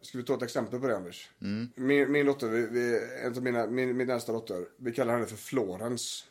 [0.00, 1.30] Ska vi ta ett exempel på det Anders?
[1.74, 5.26] Min, min dotter, vi, vi, en av mina, min, min äldsta dotter, vi kallar henne
[5.26, 6.24] för Florence.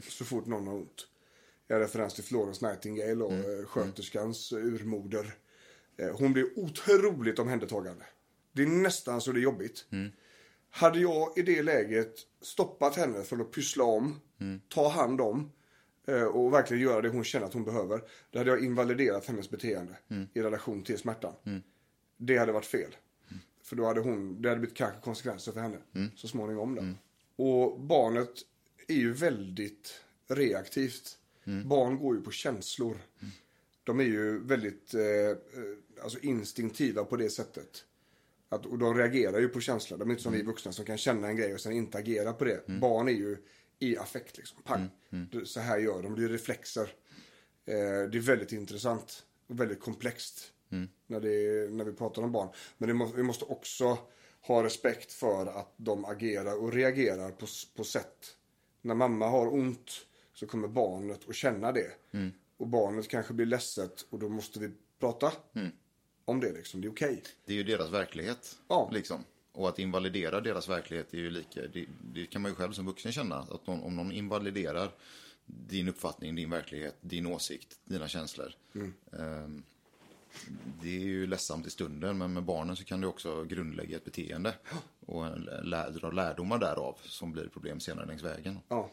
[0.00, 1.08] Så fort någon har ont.
[1.66, 3.66] Jag referens till Florence Nightingale och mm.
[3.66, 5.34] sköterskans urmoder.
[5.96, 8.04] Eh, Hon blir otroligt omhändertagande.
[8.52, 9.86] Det är nästan så det är jobbigt.
[10.70, 14.20] Hade jag i det läget stoppat henne från att pyssla om,
[14.68, 15.52] ta hand om
[16.06, 18.00] eh, och verkligen göra det hon känner att hon behöver.
[18.30, 19.96] Då hade jag invaliderat hennes beteende
[20.34, 21.34] i relation till smärtan.
[22.16, 22.96] Det hade varit fel.
[23.62, 25.78] För då hade hon, det hade blivit kanske konsekvenser för henne
[26.14, 26.74] så småningom.
[26.74, 26.82] Då.
[27.44, 28.30] Och barnet
[28.88, 31.18] är ju väldigt reaktivt.
[31.68, 32.96] Barn går ju på känslor.
[33.84, 35.36] De är ju väldigt eh, eh,
[36.02, 37.84] alltså instinktiva på det sättet.
[38.48, 39.98] Att, och de reagerar ju på känslor.
[39.98, 42.32] De är inte som vi vuxna som kan känna en grej och sen inte agera
[42.32, 42.62] på det.
[42.80, 43.36] Barn är ju
[43.78, 44.62] i affekt liksom.
[44.62, 44.88] Pang.
[45.32, 46.14] Det- Så här gör de.
[46.16, 46.82] Det är reflexer.
[47.64, 47.74] Eh,
[48.10, 50.52] det är väldigt intressant och väldigt komplext
[51.06, 52.48] när, det, när vi pratar om barn.
[52.78, 53.98] Men det må, vi måste också
[54.40, 58.36] ha respekt för att de agerar och reagerar på, på sätt.
[58.82, 61.90] När mamma har ont så kommer barnet att känna det.
[62.56, 65.32] Och barnet kanske blir ledset och då måste vi prata
[66.24, 66.52] om det.
[66.52, 66.80] Liksom.
[66.80, 67.22] Det är okej.
[67.44, 68.58] Det är ju deras verklighet.
[68.68, 68.90] Ja.
[68.92, 69.24] Liksom.
[69.52, 72.86] Och att invalidera deras verklighet är ju lika, det, det kan man ju själv som
[72.86, 73.36] vuxen känna.
[73.36, 74.90] Att någon, om någon invaliderar
[75.46, 78.52] din uppfattning, din verklighet, din åsikt, dina känslor.
[79.18, 79.62] ehm,
[80.82, 84.04] det är ju ledsamt i stunden, men med barnen så kan det också grundlägga ett
[84.04, 84.54] beteende.
[85.06, 88.58] Och lä- dra lärdomar därav som blir problem senare längs vägen.
[88.68, 88.90] Ja.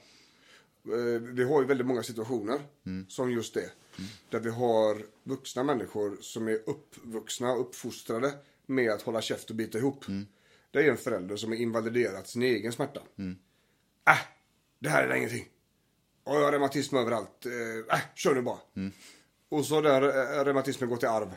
[0.86, 2.60] Eh, Vi har ju väldigt många situationer
[3.08, 3.72] som just det.
[4.30, 8.34] Där vi har vuxna människor som är uppvuxna och uppfostrade
[8.66, 10.06] med att hålla käft och bita ihop.
[10.72, 13.00] Det är en förälder som har invaliderat sin egen smärta.
[14.08, 14.18] Äh,
[14.80, 15.46] det här är ingenting.
[16.24, 17.46] Och jag har reumatism överallt.
[17.46, 18.60] Äh, äh, kör nu bara.
[19.50, 21.36] Och så har den eh, reumatismen gått i arv.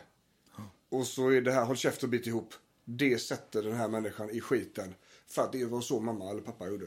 [0.89, 2.55] Och så är det här, håll käft och bit ihop.
[2.85, 4.95] Det sätter den här människan i skiten.
[5.27, 6.87] För att det var så mamma eller pappa gjorde.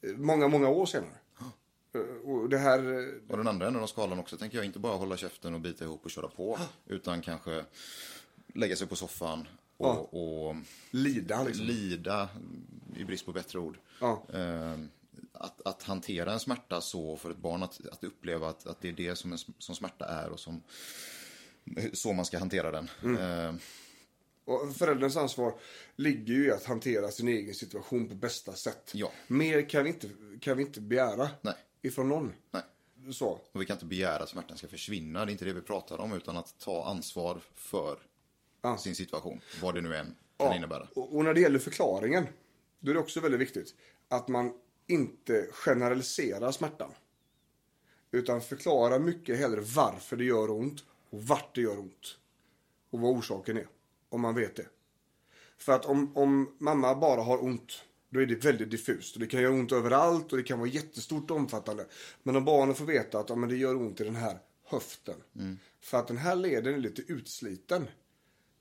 [0.00, 1.10] Eh, Många, många år senare.
[1.94, 4.96] Eh, Och det här, Och den andra änden av skalan också tänker jag inte bara
[4.96, 6.58] hålla käften och bita ihop och köra på.
[6.86, 7.64] Utan kanske
[8.54, 10.14] lägga sig på soffan och,
[10.48, 10.56] och
[10.90, 11.66] lida liksom.
[11.66, 12.28] lida,
[12.96, 13.78] i brist på bättre ord.
[14.00, 14.22] Ja.
[14.32, 14.78] Eh,
[15.38, 18.88] att, att hantera en smärta så för ett barn, att, att uppleva att, att det
[18.88, 20.62] är det som, en, som smärta är och som,
[21.92, 22.88] så man ska hantera den.
[23.18, 23.54] Eh,
[24.44, 25.54] Och förälderns ansvar
[25.96, 28.90] ligger ju i att hantera sin egen situation på bästa sätt.
[28.94, 29.12] Ja.
[29.26, 30.08] Mer kan vi inte,
[30.40, 31.54] kan vi inte begära Nej.
[31.82, 32.32] ifrån någon.
[32.50, 32.62] nej.
[33.12, 33.40] Så.
[33.52, 35.98] Och vi kan inte begära att smärtan ska försvinna, det är inte det vi pratar
[36.00, 37.98] om, utan att ta ansvar för
[38.62, 38.78] Ja.
[38.78, 40.14] sin situation, vad det nu än kan
[40.46, 40.88] Ja, innebära.
[40.94, 42.26] Och, och när det gäller förklaringen,
[42.80, 43.74] då är det också väldigt viktigt
[44.08, 44.52] att man
[44.88, 46.90] inte generaliserar smärtan.
[48.10, 52.18] Utan förklara mycket hellre varför det gör ont och vart det gör ont.
[52.90, 53.66] Och vad orsaken är,
[54.08, 54.66] om man vet det.
[55.58, 59.14] För att om, om mamma bara har ont, då är det väldigt diffust.
[59.14, 61.86] Och det kan göra ont överallt och det kan vara jättestort och omfattande.
[62.22, 65.22] Men om barnen får veta att ja, men det gör ont i den här höften.
[65.80, 67.88] För att den här leden är lite utsliten.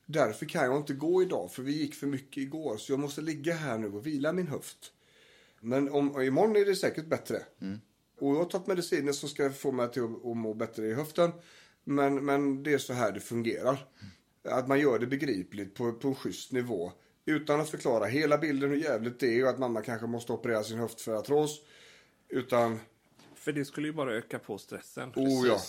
[0.06, 2.78] Därför kan jag inte gå idag, för vi gick för mycket igår.
[2.78, 4.94] Så jag måste ligga här nu och vila min höft.
[5.62, 7.44] Men om, imorgon är det säkert bättre.
[8.20, 10.94] Och jag har tagit mediciner som ska få mig till att, att må bättre i
[10.94, 11.32] höften.
[11.84, 13.88] Men, men det är så här det fungerar.
[14.44, 16.92] Att man gör det begripligt på, på en schysst nivå.
[17.26, 20.64] Utan att förklara hela bilden hur jävligt det är och att mamma kanske måste operera
[20.64, 21.62] sin höft för artros.
[22.30, 22.80] Utan,
[23.36, 25.14] För det skulle ju bara öka på stressen.
[25.16, 25.60] oh ja.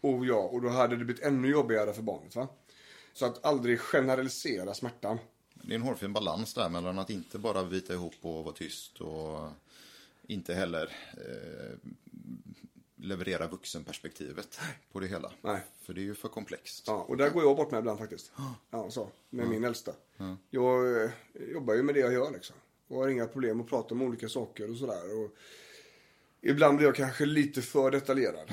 [0.00, 2.48] Oh ja, och då hade det blivit ännu jobbigare för barnet va.
[3.12, 5.18] Så att aldrig generalisera smärtan.
[5.62, 9.00] Det är en hårfin balans där mellan att inte bara vita ihop och vara tyst
[9.00, 9.48] och
[10.26, 11.78] inte heller eh,
[12.96, 14.60] leverera vuxenperspektivet
[14.92, 15.32] på det hela.
[15.42, 15.60] Nej.
[15.82, 16.84] För det är ju för komplext.
[16.86, 18.32] Ja, och där går jag bort med ibland faktiskt.
[18.70, 19.10] Ja, så.
[19.30, 19.92] Med min äldsta.
[20.50, 21.10] Jag eh,
[21.52, 22.56] jobbar ju med det jag gör liksom.
[22.88, 25.18] Och har inga problem att prata om olika saker och sådär.
[25.24, 25.30] Och
[26.40, 28.50] ibland blir jag kanske lite för detaljerad.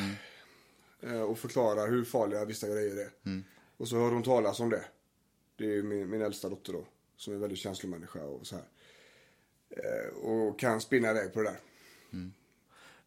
[1.02, 3.10] Eh, Och förklarar hur farliga vissa grejer är.
[3.78, 4.86] Och så hör hon talas om det.
[5.56, 6.86] Det är ju min, min äldsta dotter då.
[7.18, 8.66] Som är väldigt känslomänniska och så här.
[9.70, 11.60] Eh, Och kan spinna iväg på det där.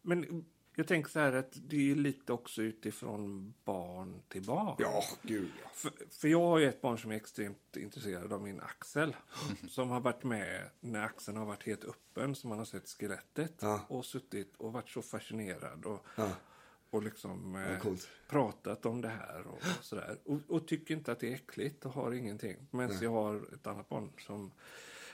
[0.01, 0.45] Men
[0.75, 4.75] jag tänker så här att det är lite också utifrån barn till barn.
[4.79, 5.69] Ja, gud ja.
[5.73, 9.15] För, för jag har ju ett barn som är extremt intresserad av min axel.
[9.69, 13.53] Som har varit med när axeln har varit helt öppen, som man har sett skelettet.
[13.59, 13.85] Ja.
[13.87, 15.85] Och suttit och varit så fascinerad.
[15.85, 16.29] Och, Ja.
[16.89, 17.93] Och liksom eh,
[18.29, 20.17] pratat om det här och, och sådär.
[20.25, 22.57] Och, och tycker inte att det är äckligt och har ingenting.
[22.71, 24.51] Men jag har ett annat barn som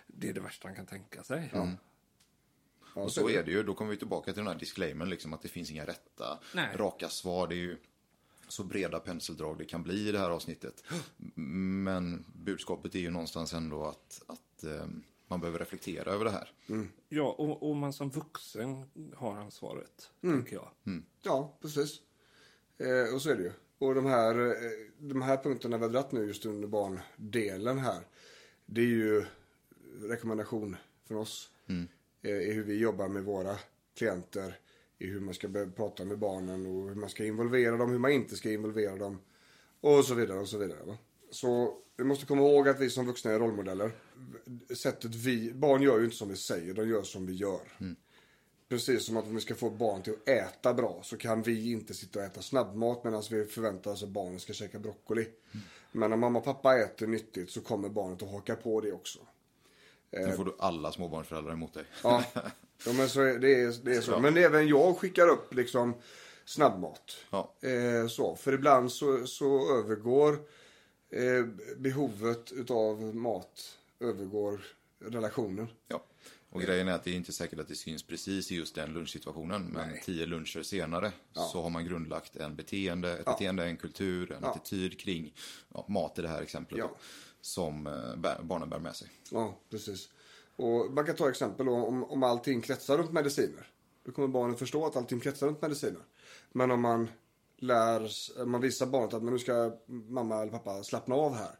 [0.07, 1.49] det är det värsta han kan tänka sig.
[1.53, 1.69] ja
[2.93, 5.41] Och så är det ju, då kommer vi tillbaka till den här disclaimern, liksom, att
[5.41, 6.75] det finns inga rätta, Nej.
[6.75, 7.47] raka svar.
[7.47, 7.77] Det är ju
[8.47, 10.83] så breda penseldrag det kan bli i det här avsnittet.
[11.35, 14.87] Men budskapet är ju någonstans ändå att, att eh,
[15.27, 16.51] man behöver reflektera över det här.
[17.09, 20.69] Ja, och, och man som vuxen har ansvaret, tänker jag.
[21.21, 22.01] Ja, precis.
[22.77, 23.51] Eh, och så är det ju.
[23.77, 24.55] Och de här, eh,
[24.97, 28.01] de här punkterna vi har dragit nu just under barndelen här.
[28.65, 29.25] Det är ju
[30.01, 30.75] rekommendation
[31.07, 31.49] från oss.
[32.21, 33.55] Eh, I hur vi jobbar med våra
[33.97, 34.59] klienter.
[34.97, 38.11] I hur man ska prata med barnen och hur man ska involvera dem, hur man
[38.11, 39.19] inte ska involvera dem.
[39.81, 40.83] Och så vidare och så vidare.
[40.85, 40.97] Va?
[41.31, 43.91] Så vi måste komma ihåg att vi som vuxna är rollmodeller.
[44.75, 47.61] Sättet vi, barn gör ju inte som vi säger, de gör som vi gör.
[48.69, 51.71] Precis som att om vi ska få barn till att äta bra så kan vi
[51.71, 55.27] inte sitta och äta snabbmat medan vi förväntar oss att barnen ska käka broccoli.
[55.91, 59.19] Men om mamma och pappa äter nyttigt så kommer barnet att haka på det också.
[60.11, 61.83] Nu får du alla småbarnsföräldrar emot dig.
[62.03, 62.23] Ja,
[62.85, 64.19] ja men så är, det, är, det är så.
[64.19, 65.93] Men även jag skickar upp liksom
[66.45, 67.17] snabbmat.
[67.29, 67.53] Ja.
[67.61, 70.39] Eh, så, för ibland så, så övergår
[71.09, 71.45] eh,
[71.77, 74.61] behovet utav mat övergår
[74.99, 75.67] relationen.
[75.87, 76.05] Ja.
[76.49, 78.93] Och grejen är att det är inte säkert att det syns precis i just den
[78.93, 79.65] lunchsituationen.
[79.65, 84.43] Men tio luncher senare så har man grundlagt en beteende, ett beteende, en kultur, en
[84.43, 85.33] attityd kring
[85.73, 86.79] ja, mat i det här exemplet.
[86.79, 86.85] Ja.
[86.85, 86.97] Då,
[87.41, 89.07] som eh, bär, barnen bär med sig.
[89.31, 90.09] Ja, precis.
[90.55, 93.67] Och man kan ta exempel om, om allting kretsar runt mediciner.
[94.05, 96.01] Då kommer barnen förstå att allting kretsar runt mediciner.
[96.51, 97.09] Men om man
[97.57, 98.11] lär,
[98.45, 101.59] man visar barnet att men nu ska mamma eller pappa slappna av här.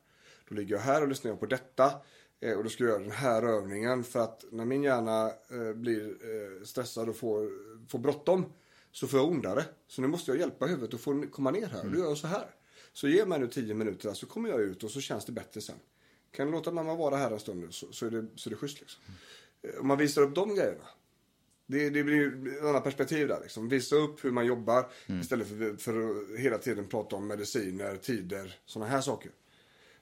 [0.49, 1.91] Då ligger jag här och lyssnar på detta.
[2.39, 5.73] Eh, och då ska jag göra den här övningen för att när min hjärna eh,
[5.73, 7.49] blir eh, stressad och får,
[7.87, 8.53] får bråttom
[8.91, 9.65] så får jag ondare.
[9.87, 11.85] Så nu måste jag hjälpa huvudet att få komma ner här.
[11.85, 12.49] Och då gör jag så här.
[12.93, 15.61] Så ge mig nu tio minuter så kommer jag ut och så känns det bättre
[15.61, 15.75] sen.
[16.31, 18.51] Kan du låta mamma vara här en stund nu så, så, är, det, så är
[18.51, 19.03] det schysst liksom.
[19.79, 20.83] Om man visar upp de grejerna.
[21.67, 23.69] Det, det blir ju ett annat perspektiv där liksom.
[23.69, 28.59] Visa upp hur man jobbar istället för, för att hela tiden prata om mediciner, tider,
[28.65, 29.31] sådana här saker.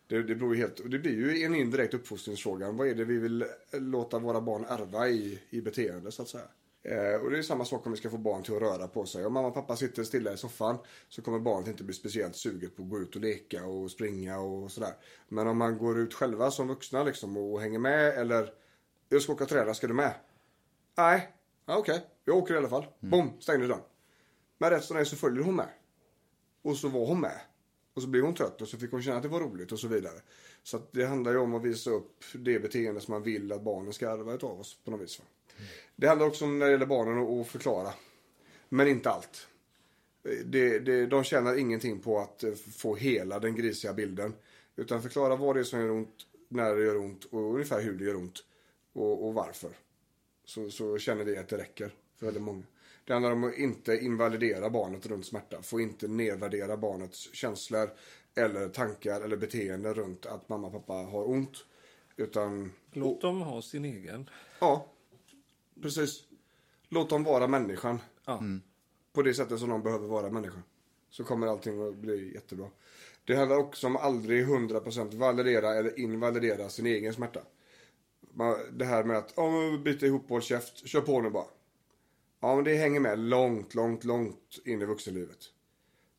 [0.07, 2.71] Det, det, beror helt, det blir ju en indirekt uppfostringsfråga.
[2.71, 6.47] Vad är det vi vill låta våra barn ärva i, i beteende så att säga.
[6.83, 9.05] Eh, och det är samma sak om vi ska få barn till att röra på
[9.05, 9.25] sig.
[9.25, 10.77] Om mamma och pappa sitter stilla i soffan
[11.09, 14.39] så kommer barnet inte bli speciellt suget på att gå ut och leka och springa
[14.39, 14.93] och sådär.
[15.27, 18.53] Men om man går ut själva som vuxna liksom och hänger med eller
[19.09, 20.13] jag ska åka träna, ska du med?
[20.97, 21.33] Nej,
[21.65, 22.85] ja, okej, jag åker i alla fall.
[22.99, 23.81] Bom, stängde dörren.
[24.57, 25.69] Men rätt som det så följer hon med.
[26.61, 27.41] Och så var hon med.
[27.93, 29.79] Och så blev hon trött och så fick hon känna att det var roligt och
[29.79, 30.21] så vidare.
[30.63, 33.61] Så att det handlar ju om att visa upp det beteende som man vill att
[33.63, 35.19] barnen ska ärva av oss på något vis.
[35.19, 35.25] Va?
[35.95, 37.93] Det handlar också om när det gäller barnen att- att förklara.
[38.69, 39.47] Men inte allt.
[40.45, 44.33] Det, det, de tjänar ingenting på att eh, få hela den grisiga bilden.
[44.75, 47.93] Utan förklara vad det är som gör ont, när det gör ont och ungefär hur
[47.93, 48.43] det gör ont.
[48.93, 49.69] Och, och varför.
[50.45, 52.63] Så, så känner vi att det räcker för väldigt många.
[53.05, 55.61] Det handlar om att inte invalidera barnet runt smärta.
[55.61, 57.89] Få inte nedvärdera barnets känslor
[58.35, 61.65] eller tankar eller beteende runt att mamma och pappa har ont.
[62.17, 64.29] Utan, Låt dem ha sin egen.
[64.59, 64.85] ja,
[65.81, 66.23] precis.
[66.89, 67.99] Låt dem vara människan.
[68.25, 68.43] Ja.
[69.13, 70.63] På det sättet som de behöver vara människan.
[71.09, 72.67] Så kommer allting att bli jättebra.
[73.25, 77.41] Det handlar också om aldrig 100% validera eller invalidera sin egen smärta.
[78.71, 81.45] Det här med att, men bita ihop håll käft, kör på nu bara.
[82.43, 85.39] Ja men det hänger med långt, långt, långt in i vuxenlivet.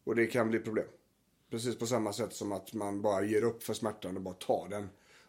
[0.05, 0.87] Och det kan bli problem.
[1.51, 4.69] Precis på samma sätt som att man bara ger upp för smärtan och bara tar
[4.71, 4.89] den.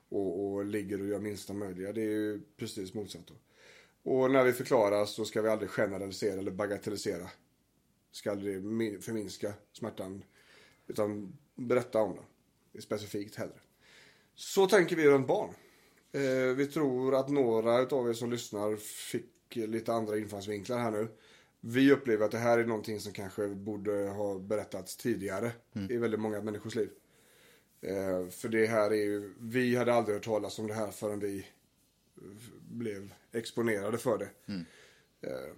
[0.09, 1.93] Och, och ligger och gör minsta möjliga.
[1.93, 3.33] Det är ju precis motsatt då.
[4.11, 7.29] Och när vi förklarar så ska vi aldrig generalisera eller bagatellisera.
[8.11, 8.63] Ska aldrig
[9.03, 10.23] förminska smärtan.
[10.87, 12.81] Utan berätta om den.
[12.81, 13.59] Specifikt hellre.
[14.35, 15.49] Så tänker vi runt barn.
[16.11, 21.08] Eh, vi tror att några utav er som lyssnar fick lite andra infallsvinklar här nu.
[21.60, 25.51] Vi upplever att det här är någonting som kanske borde ha berättats tidigare
[25.89, 26.89] i väldigt många människors liv.
[27.82, 31.20] Eh, för det här är ju, vi hade aldrig hört talas om det här förrän
[31.20, 31.45] vi
[32.70, 34.30] blev exponerade för det.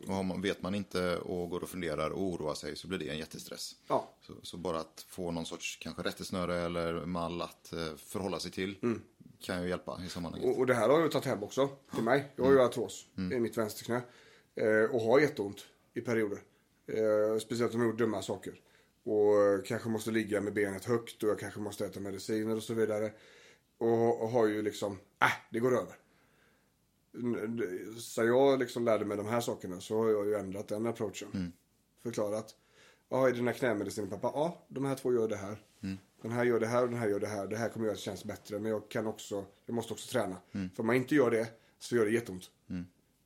[0.08, 3.00] Och har man, vet man inte och går och funderar och oroar sig så blir
[3.00, 3.76] det en jättestress.
[3.88, 8.40] Ja, Så, så bara att få någon sorts kanske rättesnöre eller mall att eh, förhålla
[8.40, 8.76] sig till
[9.40, 10.50] kan ju hjälpa i sammanhanget.
[10.50, 12.32] och, och det här har jag tagit hem också till mig.
[12.36, 14.02] Jag har ju artros i mitt vänsterknä.
[14.56, 16.40] Eh, och har jätteont i perioder.
[16.88, 18.54] Eh, speciellt om jag gjort dumma saker.
[19.04, 22.64] Och eh, kanske måste ligga med benet högt och jag kanske måste äta mediciner och
[22.64, 23.12] så vidare.
[23.78, 25.96] Och, och har ju liksom, äh, det går över.
[28.00, 31.54] Så jag liksom lärde mig de här sakerna så har jag ju ändrat den approachen.
[32.04, 32.56] Förklarat.
[33.10, 34.32] Ja, är dina knämediciner pappa?
[34.34, 35.58] Ja, de här två gör det här.
[36.28, 37.48] Den här gör det här och den här gör det här.
[37.48, 38.60] Det här kommer göra att det känns bättre.
[38.60, 40.38] Men jag kan också, jag måste också träna.
[40.52, 41.48] För om man inte gör det
[41.80, 42.52] så gör det jätteont.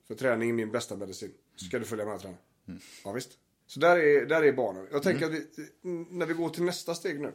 [0.08, 1.34] För träning är min bästa medicin.
[1.56, 2.38] Så ska du följa med och träna.
[3.04, 3.38] Ja, visst.
[3.68, 4.88] Så där är, där är barnen.
[4.92, 5.48] Jag tänker att vi,
[6.10, 7.34] när vi går till nästa steg nu.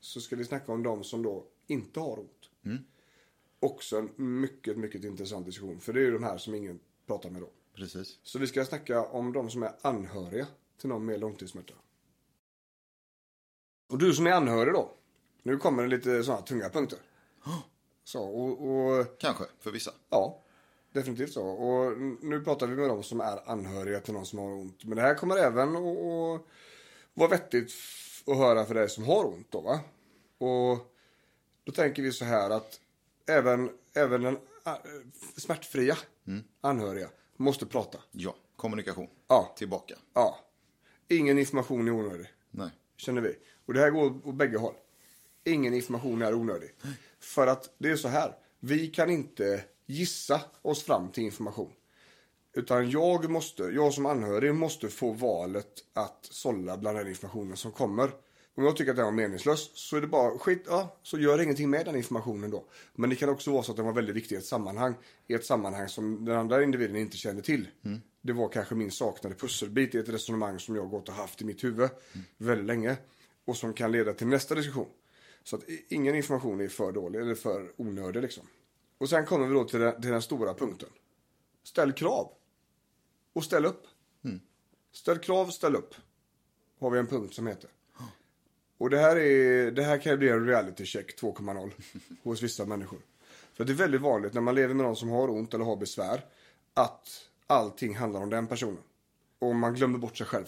[0.00, 2.50] Så ska vi snacka om de som då inte har ont.
[3.60, 5.80] Också en mycket, mycket intressant diskussion.
[5.80, 7.50] För det är ju de här som ingen pratar med då.
[7.74, 8.18] Precis.
[8.22, 10.46] Så vi ska snacka om de som är anhöriga
[10.80, 11.74] till någon med långtidssmärta.
[13.88, 14.94] Och du som är anhörig då.
[15.42, 16.98] Nu kommer det lite sådana tunga punkter.
[18.04, 19.90] Så, och, och Kanske, för vissa.
[20.10, 20.42] ja,
[20.92, 21.46] definitivt så.
[21.46, 24.84] Och nu pratar vi med de som är anhöriga till någon som har ont.
[24.84, 26.40] Men det här kommer även att
[27.14, 27.72] vara vettigt
[28.26, 29.80] att höra för dig som har ont då va.
[30.38, 30.94] Och
[31.64, 32.80] då tänker vi så här att
[33.26, 34.74] även, även den äh,
[35.36, 35.96] smärtfria
[36.60, 37.98] anhöriga måste prata.
[38.10, 39.08] Ja, kommunikation.
[39.28, 39.54] Ja.
[39.56, 39.94] Tillbaka.
[40.14, 40.38] Ja.
[41.08, 42.26] Ingen information är onödig.
[42.50, 42.70] Nej.
[42.96, 43.36] Känner vi.
[43.68, 44.74] Och det här går åt bägge håll.
[45.44, 46.70] Ingen information är onödig.
[47.20, 48.34] För att det är så här.
[48.60, 51.72] Vi kan inte gissa oss fram till information.
[52.54, 57.72] Utan jag måste, jag som anhörig måste få valet att sålla bland den informationen som
[57.72, 58.10] kommer.
[58.54, 61.42] Om jag tycker att den var meningslös så är det bara skit, ja, så gör
[61.42, 62.64] ingenting med den informationen då.
[62.94, 64.94] Men det kan också vara så att den var väldigt viktig i ett sammanhang.
[65.26, 67.68] I ett sammanhang som den andra individen inte känner till.
[68.22, 71.44] Det var kanske min saknade pusselbit i ett resonemang som jag gått och haft i
[71.44, 71.90] mitt huvud
[72.36, 72.96] väldigt länge.
[73.48, 74.88] Och som kan leda till nästa diskussion.
[75.42, 78.44] Så att ingen information är för dålig eller för onödig liksom.
[78.98, 80.88] Och sen kommer vi då till den, till den stora punkten.
[81.62, 82.32] Ställ krav.
[83.32, 83.86] Och ställ upp.
[84.92, 85.94] Ställ krav, ställ upp.
[86.80, 87.70] Har vi en punkt som heter.
[88.78, 91.70] Och det här, är, det här kan ju bli en reality check 2.0
[92.22, 93.00] hos vissa människor.
[93.52, 95.76] För det är väldigt vanligt när man lever med någon som har ont eller har
[95.76, 96.24] besvär
[96.74, 97.08] att
[97.46, 98.82] allting handlar om den personen.
[99.38, 100.46] Och man glömmer bort sig själv.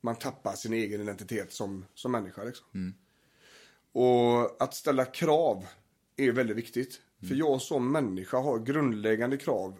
[0.00, 2.44] Man tappar sin egen identitet som, som människa.
[2.44, 2.66] Liksom.
[3.92, 5.66] Och att ställa krav
[6.16, 7.00] är väldigt viktigt.
[7.28, 9.78] För jag som människa har grundläggande krav.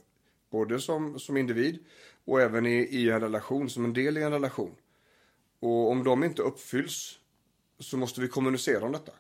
[0.51, 1.85] Både som, som individ
[2.25, 4.75] och även i, i en relation, som en del i en relation.
[5.61, 7.19] Och om de inte uppfylls
[7.79, 9.13] så måste vi kommunicera om detta.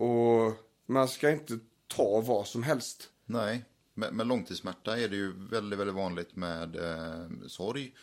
[0.00, 0.52] Och
[0.86, 3.10] man ska inte ta vad som helst.
[3.26, 3.64] Nej,
[3.94, 7.94] med, med långtidssmärta är det ju väldigt, väldigt vanligt med eh, sorg,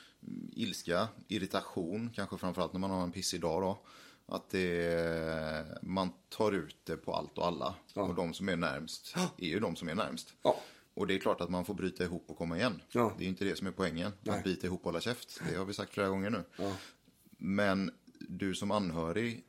[0.51, 3.79] ilska, irritation, kanske framförallt när man har en pissig dag då.
[4.25, 7.75] Att det, man tar ut det på allt och alla.
[7.93, 10.33] Och de som är närmst är ju de som är närmst.
[10.41, 10.59] Ja.
[10.93, 12.81] Och det är klart att man får bryta ihop och komma igen.
[12.91, 13.13] Ja.
[13.17, 14.11] Det är inte det som är poängen.
[14.21, 14.37] Nej.
[14.37, 15.41] Att bita ihop och hålla käft.
[15.49, 16.43] Det har vi sagt flera gånger nu.
[17.37, 19.43] Men du som anhörig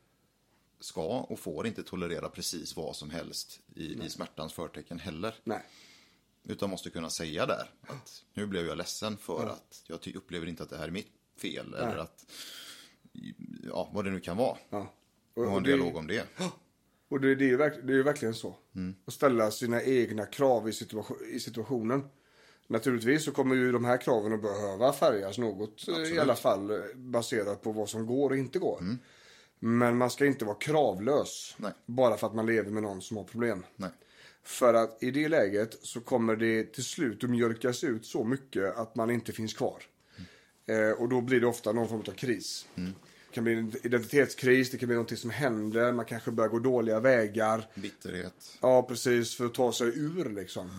[0.79, 5.35] ska och får inte tolerera precis vad som helst i, i smärtans förtecken heller.
[5.43, 5.63] Nej.
[6.43, 10.63] Utan måste kunna säga där att nu blev jag ledsen för att jag upplever inte
[10.63, 11.73] att det här är mitt fel.
[11.73, 12.25] Eller att,
[13.63, 14.57] ja, vad det nu kan vara.
[14.69, 14.93] Ja.
[15.33, 16.27] Och ha en dialog om det.
[17.09, 18.55] Och det, det, är det är verkligen så.
[18.75, 18.95] Mm.
[19.05, 22.03] Att ställa sina egna krav i, situation, i situationen.
[22.67, 25.87] Naturligtvis så kommer ju de här kraven att behöva färgas något.
[25.87, 28.79] eh, I alla fall eh, baserat på vad som går och inte går.
[28.79, 28.99] Mm.
[29.59, 31.55] Men man ska inte vara kravlös.
[31.57, 31.71] Nej.
[31.85, 33.65] Bara för att man lever med någon som har problem.
[33.75, 33.89] Nej.
[34.43, 38.77] För att i det läget så kommer det till slut att mjölkas ut så mycket
[38.77, 39.83] att man inte finns kvar.
[40.65, 42.67] Eh, och då blir det ofta någon form av kris.
[42.75, 46.59] Det kan bli en identitetskris, det kan bli någonting som händer, man kanske börjar gå
[46.59, 47.67] dåliga vägar.
[47.75, 48.57] Bitterhet.
[48.61, 50.69] Ja, precis, för att ta sig ur liksom.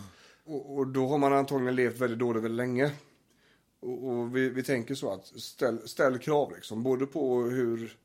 [0.43, 2.91] Och, och då har man antagligen levt väldigt dåligt väldigt länge.
[3.79, 7.97] Och, och vi, vi tänker så att ställ, ställ krav liksom, både på hur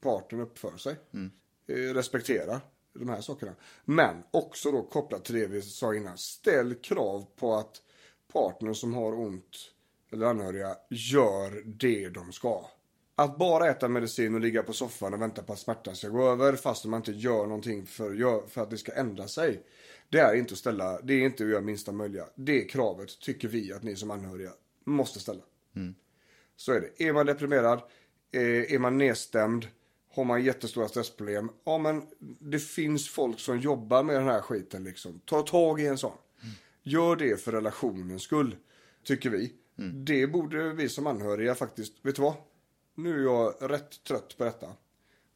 [0.00, 0.96] partnern uppför sig.
[1.66, 2.60] Eh, respektera
[2.98, 3.52] de här sakerna.
[3.84, 6.18] Men också då kopplat till det vi sa innan.
[6.18, 7.82] Ställ krav på att
[8.32, 9.56] partnern som har ont
[10.12, 12.66] eller anhöriga gör det de ska.
[13.14, 16.30] Att bara äta medicin och ligga på soffan och vänta på att smärtan ska gå
[16.30, 19.62] över fast man inte gör någonting för, för att det ska ändra sig.
[20.08, 22.26] Det är inte att ställa, det är inte att göra minsta möjliga.
[22.34, 24.50] Det kravet tycker vi att ni som anhöriga
[24.84, 25.42] måste ställa.
[26.56, 27.04] Så är det.
[27.04, 27.82] Är man deprimerad,
[28.32, 29.66] eh, är man nedstämd,
[30.16, 31.50] har man jättestora stressproblem.
[31.64, 32.02] Ja men
[32.40, 35.20] det finns folk som jobbar med den här skiten liksom.
[35.24, 36.16] Ta tag i en sån.
[36.82, 38.56] Gör det för relationens skull,
[39.04, 39.52] tycker vi.
[40.04, 42.34] Det borde vi som anhöriga faktiskt, vet du vad?
[42.94, 44.68] Nu är jag rätt trött på detta.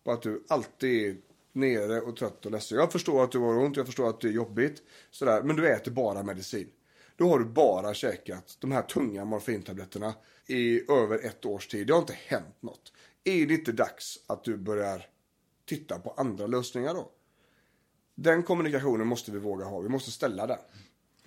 [0.05, 1.17] På att du alltid är
[1.53, 2.79] nere och trött och ledsen.
[2.79, 4.83] Jag förstår att du har ont, jag förstår att det är jobbigt.
[5.11, 6.69] Sådär, men du äter bara medicin.
[7.17, 10.15] Då har du bara käkat de här tunga morfintabletterna
[10.47, 11.87] i över ett års tid.
[11.87, 12.93] Det har inte hänt något.
[13.25, 15.07] Är det inte dags att du börjar
[15.67, 17.13] titta på andra lösningar då?
[18.15, 19.81] Den kommunikationen måste vi våga ha.
[19.81, 20.59] Vi måste ställa den.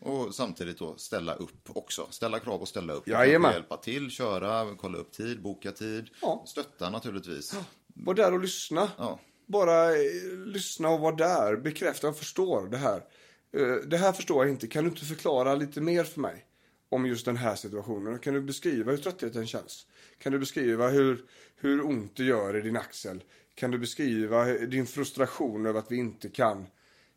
[0.01, 2.07] Och samtidigt då ställa upp också.
[2.09, 3.07] Ställa krav och ställa upp.
[3.07, 3.51] Jajamän.
[3.51, 6.09] Hjälpa till, köra, kolla upp tid, boka tid.
[6.21, 6.43] Ja.
[6.47, 7.55] Stötta naturligtvis.
[7.87, 8.91] Var där och lyssna.
[8.97, 9.19] Ja.
[9.45, 11.55] Bara eh, lyssna och vara där.
[11.55, 13.03] Bekräfta, jag förstår det här.
[13.51, 14.67] Eh, det här förstår jag inte.
[14.67, 16.45] Kan du inte förklara lite mer för mig?
[16.93, 18.19] Om just den här situationen.
[18.19, 19.87] Kan du beskriva hur tröttheten känns?
[20.17, 21.25] Kan du beskriva hur,
[21.55, 23.23] hur ont det gör i din axel?
[23.55, 26.67] Kan du beskriva din frustration över att vi inte kan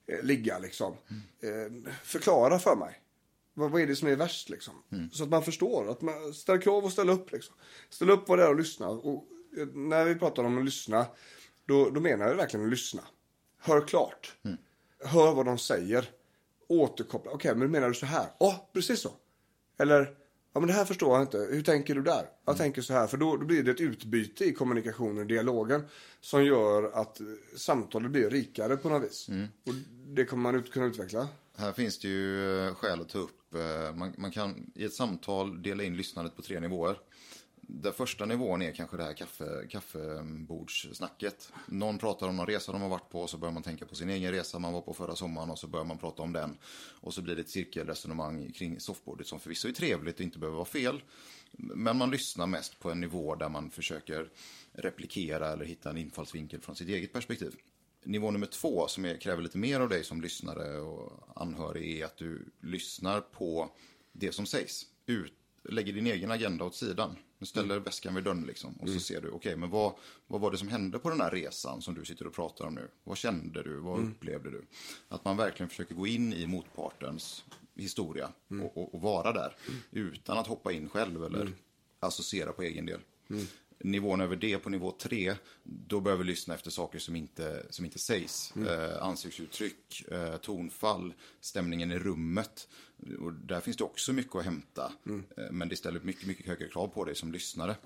[0.07, 0.97] eh, ligga liksom?
[1.41, 3.01] Eh, förklara för mig.
[3.55, 4.75] Vad, vad är det som är värst liksom?
[5.13, 5.91] Så att man förstår.
[5.91, 7.55] Att man ställer krav och ställer upp liksom.
[7.91, 8.89] Ställ upp vad det är och lyssna.
[8.89, 11.07] Och eh, när vi pratar om att lyssna,
[11.65, 13.03] då, då menar jag verkligen att lyssna.
[13.59, 14.37] Hör klart.
[15.05, 16.11] Hör vad de säger.
[16.69, 17.31] Återkoppla.
[17.31, 18.27] Okej, men menar du så här?
[18.39, 19.11] Ja, precis så.
[19.79, 20.15] Eller,
[20.53, 21.39] ja men det här förstår jag inte.
[21.51, 22.27] Hur tänker du där?
[22.45, 23.07] Jag tänker så här.
[23.07, 25.83] För då, då blir det ett utbyte i kommunikationen och dialogen.
[26.21, 29.29] Som gör att eh, samtalet blir rikare på något vis.
[29.67, 29.75] Och
[30.07, 31.29] det kommer man ut, kunna utveckla.
[31.59, 33.55] Här finns det ju eh, skäl att ta upp.
[33.55, 36.99] eh, Man, man kan i ett samtal dela in lyssnandet på tre nivåer.
[37.69, 41.53] Den första nivån är kanske det här kaffe, kaffebordssnacket.
[41.67, 43.95] Någon pratar om någon resa de har varit på och så börjar man tänka på
[43.95, 46.59] sin egen resa man var på förra sommaren och så börjar man prata om den.
[47.01, 50.57] Och så blir det ett cirkelresonemang kring soffbordet som förvisso är trevligt och inte behöver
[50.57, 51.03] vara fel.
[51.53, 54.31] Men man lyssnar mest på en nivå där man försöker
[54.73, 57.55] replikera eller hitta en infallsvinkel från sitt eget perspektiv.
[58.05, 62.05] Nivå nummer två som är, kräver lite mer av dig som lyssnare och anhörig är
[62.05, 63.71] att du lyssnar på
[64.13, 64.87] det som sägs.
[65.07, 65.33] Ut,
[65.65, 67.17] lägger din egen agenda åt sidan.
[67.39, 69.95] Du ställer väskan vid dörren liksom och så ser du, okej men vad,
[70.27, 72.75] vad var det som hände på den här resan som du sitter och pratar om
[72.75, 72.89] nu?
[73.05, 73.77] Vad kände du?
[73.77, 74.67] Vad upplevde du?
[75.09, 78.33] Att man verkligen försöker gå in i motpartens historia
[78.63, 79.57] och, och, och vara där.
[79.91, 81.53] Utan att hoppa in själv eller
[82.01, 83.01] associera på egen del.
[83.79, 87.85] Nivån över det på nivå tre, då börjar vi lyssna efter saker som inte, som
[87.85, 88.53] inte sägs.
[88.57, 92.69] Eh, ansiktsuttryck, eh, tonfall, stämningen i rummet.
[93.21, 94.93] Och där finns det också mycket att hämta.
[95.37, 97.77] Eh, men det ställer mycket, mycket högre krav på dig som lyssnare.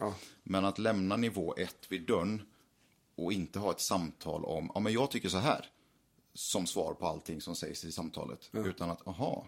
[0.43, 2.43] Men att lämna nivå ett vid dörren
[3.15, 5.67] och inte ha ett samtal om, ja men jag tycker så här.
[6.35, 8.51] Som svar på allting som sägs i samtalet.
[8.53, 9.47] Utan att, aha,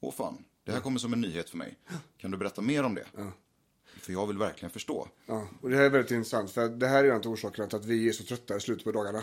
[0.00, 1.76] åh fan, det här kommer som en nyhet för mig.
[2.18, 3.06] Kan du berätta mer om det?
[3.96, 5.08] För jag vill verkligen förstå.
[5.26, 6.50] Ja, och det här är väldigt intressant.
[6.50, 8.84] För det här är en av orsakerna till att vi är så trötta i slutet
[8.84, 9.22] på dagarna.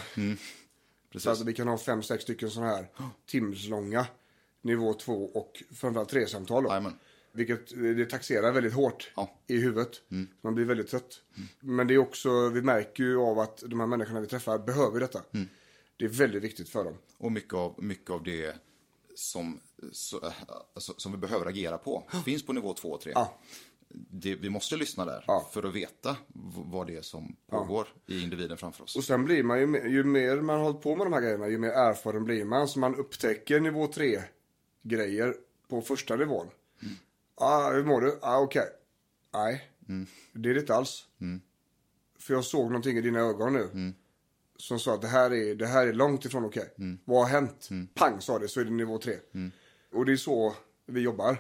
[1.12, 1.24] Precis.
[1.24, 2.88] Så att vi kan ha fem, sex stycken sådana här
[3.26, 4.08] timslånga
[4.62, 6.70] nivå två och framförallt tre samtal då.
[6.70, 7.00] Jajamän.
[7.32, 9.38] Vilket det taxerar väldigt hårt Ja.
[9.48, 10.02] i huvudet.
[10.42, 11.22] Man blir väldigt trött.
[11.60, 15.00] Men det är också, vi märker ju av att de här människorna vi träffar behöver
[15.00, 15.22] detta.
[15.98, 16.94] Det är väldigt viktigt för dem.
[17.18, 18.56] Och mycket av, mycket av det
[19.16, 19.60] som,
[19.92, 20.32] så,
[20.74, 23.12] alltså, som vi behöver agera på finns på nivå 2 och 3.
[23.16, 23.38] Ja.
[23.90, 25.50] Det, vi måste lyssna där Ja.
[25.54, 26.18] för att veta
[26.66, 28.96] vad det är som pågår i individen framför oss.
[28.96, 31.22] Och sen blir man ju, mer- ju mer man har hållit på med de här
[31.22, 32.68] grejerna, ju mer erfaren blir man.
[32.68, 34.22] Så man upptäcker nivå 3
[34.84, 35.36] grejer
[35.68, 36.48] på första nivån.
[37.36, 38.20] Ah, hur mår du?
[38.22, 38.68] Ah, okej.
[39.34, 39.72] Nej,
[40.34, 41.06] det är det inte alls.
[42.20, 43.94] För jag såg någonting i dina ögon nu.
[44.58, 46.74] Som sa att det här är, det här är långt ifrån okej.
[47.06, 47.70] Vad har hänt?
[47.94, 49.16] Pang sa det, så är det nivå 3.
[49.94, 51.38] Och det är så vi jobbar.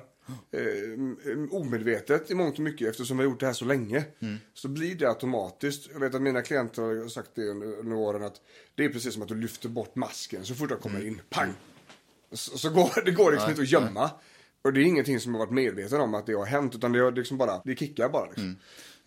[0.51, 4.03] Eh, m- omedvetet i mångt och mycket eftersom vi har gjort det här så länge.
[4.53, 5.89] Så blir det automatiskt.
[5.93, 8.41] Jag vet att mina klienter har sagt det under, under åren att
[8.75, 11.21] det är precis som att du lyfter bort masken så fort jag kommer in.
[11.29, 11.53] Pang!
[12.31, 14.11] Så, så går det går liksom inte att gömma.
[14.61, 17.11] Och det är ingenting som jag varit medveten om att det har hänt utan det,
[17.11, 18.25] liksom bara, det kickar bara.
[18.25, 18.55] Liksom.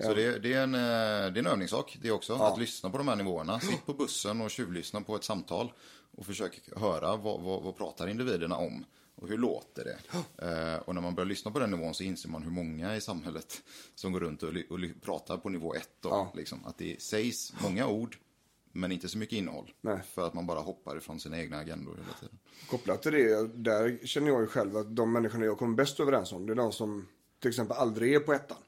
[0.03, 2.99] Så det, det, är en, eh, det är en övningssak det också, att lyssna på
[2.99, 3.61] de här nivåerna.
[3.61, 5.73] Sitt på bussen och tjuvlyssna på ett samtal
[6.17, 8.85] och försök höra vad, vad, vad pratar individerna om
[9.21, 9.99] och hur låter det.
[10.47, 13.01] Eh, och när man börjar lyssna på den nivån så inser man hur många i
[13.01, 13.63] samhället
[13.95, 15.91] som går runt och, och pratar på nivå ett.
[16.01, 16.33] Då, Ja.
[16.37, 16.65] liksom.
[16.65, 18.17] Att det sägs många ord
[18.73, 19.71] men inte så mycket innehåll.
[19.81, 19.99] Nej.
[20.13, 22.39] För att man bara hoppar ifrån sina egna agendor hela tiden.
[22.71, 26.33] Kopplat till det, där känner jag ju själv att de människorna jag kommer bäst överens
[26.33, 27.07] om, det är de som
[27.41, 28.59] till exempel aldrig är på ettan.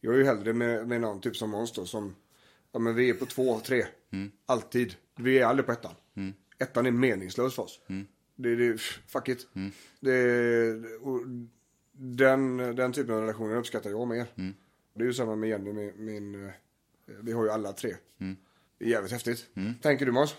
[0.00, 2.14] Jag är ju hellre med, med någon typ som Måns då, som,
[2.72, 3.84] ja men vi är på två, tre.
[4.46, 4.94] Alltid.
[5.16, 5.94] Vi är aldrig på ettan.
[6.58, 7.80] Ettan är meningslös för oss.
[8.36, 9.48] Det, det, fuck it.
[10.00, 10.70] Det,
[11.00, 11.20] och
[11.92, 14.26] den, den typen av relationer uppskattar jag mer.
[14.94, 16.52] Det är ju samma med Jenny, min, min, eh,
[17.20, 17.94] vi har ju alla tre.
[18.78, 19.46] Det är jävligt häftigt.
[19.82, 20.34] Tänker du Måns?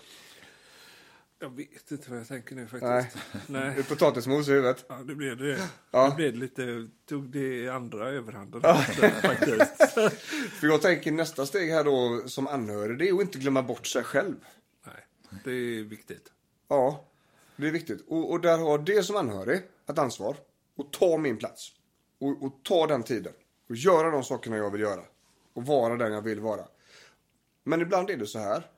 [1.38, 3.02] Jag vet inte vad jag tänker nu Nej.
[3.02, 3.26] faktiskt.
[3.46, 3.82] Det är Nej.
[3.82, 4.84] potatismos i huvudet.
[4.88, 5.68] Ja, det blev det.
[5.90, 6.08] Ja.
[6.08, 8.60] Det blev lite, tog det andra överhanden
[9.22, 9.76] faktiskt.
[10.52, 13.86] För jag tänker nästa steg här då som anhörig, det är att inte glömma bort
[13.86, 14.34] sig själv.
[14.86, 15.06] Nej,
[15.44, 16.32] det är viktigt.
[16.68, 17.08] Ja,
[17.56, 18.04] det är viktigt.
[18.08, 20.36] Och, och där har det som anhörig ett ansvar.
[20.76, 21.72] Och ta min plats.
[22.20, 23.32] Och, och ta den tiden.
[23.68, 25.02] Och göra de sakerna jag vill göra.
[25.52, 26.64] Och vara den jag vill vara.
[27.64, 28.70] Men ibland är det så här.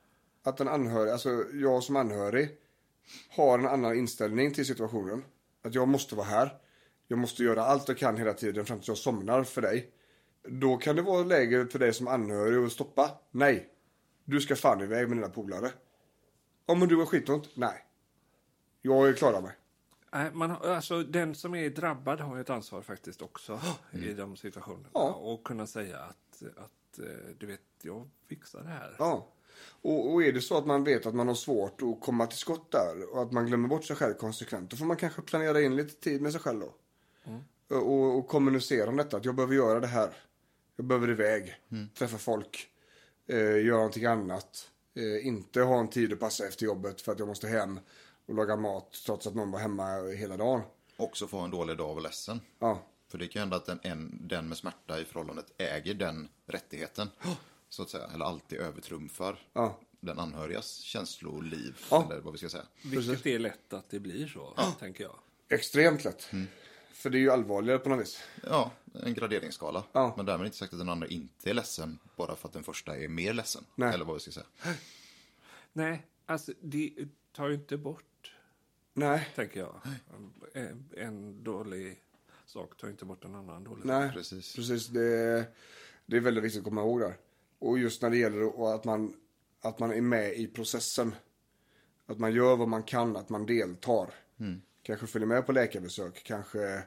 [0.42, 2.48] Att en anhörig, alltså jag som anhörig.
[3.28, 5.24] Har en annan inställning till situationen.
[5.62, 6.58] Att jag måste vara här.
[7.08, 9.90] Jag måste göra allt jag kan hela tiden fram tills jag somnar för dig.
[10.48, 13.10] Då kan det vara läge för dig som anhörig att stoppa.
[13.30, 13.68] Nej.
[14.24, 15.70] Du ska fan iväg med dina polare.
[16.66, 17.48] Ja men du har skitont.
[17.54, 17.85] Nej.
[18.86, 19.52] Jag klarar mig.
[20.12, 23.60] Nej, man, alltså, den som är drabbad har ju ett ansvar faktiskt också
[23.92, 24.88] i de situationerna.
[24.92, 25.12] Ja.
[25.12, 27.04] Och kunna säga att, att eh,
[27.38, 28.96] du vet, jag fixar det här.
[28.98, 29.28] Ja.
[29.82, 32.38] Och, och är det så att man vet att man har svårt att komma till
[32.38, 35.60] skott där och att man glömmer bort sig själv konsekvent, då får man kanske planera
[35.60, 36.74] in lite tid med sig själv då.
[37.76, 40.10] Och, och kommunicera om detta, att jag behöver göra det här.
[40.76, 41.54] Jag behöver iväg,
[41.98, 42.68] träffa folk,
[43.28, 44.70] eh, göra någonting annat.
[44.94, 47.80] Eh, inte ha en tid att passa efter jobbet för att jag måste hem
[48.26, 49.84] och laga mat trots att någon var hemma
[50.18, 50.62] hela dagen.
[50.96, 52.40] Också få en dålig dag och vara ledsen.
[52.58, 56.28] Ja, För det kan hända att den, en, den med smärta i förhållandet äger den
[56.46, 57.08] rättigheten.
[57.68, 58.06] Så att säga.
[58.14, 59.78] Eller alltid övertrumfar Ja.
[60.00, 61.78] den anhörigas känsloliv.
[61.90, 62.04] Ja.
[62.10, 62.64] Eller vad vi ska säga.
[62.84, 65.16] Vilket är lätt att det blir så, tänker jag.
[65.48, 66.28] extremt lätt.
[66.92, 68.18] För det är ju allvarligare på något vis.
[68.42, 68.70] Ja,
[69.04, 69.84] en graderingsskala.
[69.92, 70.14] Ja.
[70.16, 71.98] Men därmed inte sagt att den andra inte är ledsen.
[72.16, 73.64] Bara för att den första är mer ledsen.
[73.74, 73.94] Nej.
[73.94, 74.46] Eller vad vi ska säga.
[75.72, 76.92] Nej, alltså det
[77.32, 78.04] tar ju inte bort,
[78.98, 79.80] Nej, tänker jag.
[80.52, 82.02] En, en dålig
[82.46, 83.86] sak tar inte bort en annan dålig sak.
[83.86, 84.10] nej.
[84.12, 84.56] Precis.
[84.56, 85.44] Precis, det,
[86.06, 87.16] det är väldigt viktigt att komma ihåg där.
[87.58, 89.14] Och just när det gäller att man,
[89.60, 91.14] att man är med i processen.
[92.06, 94.14] Att man gör vad man kan, att man deltar.
[94.82, 96.82] Kanske följer med på läkarbesök, kanske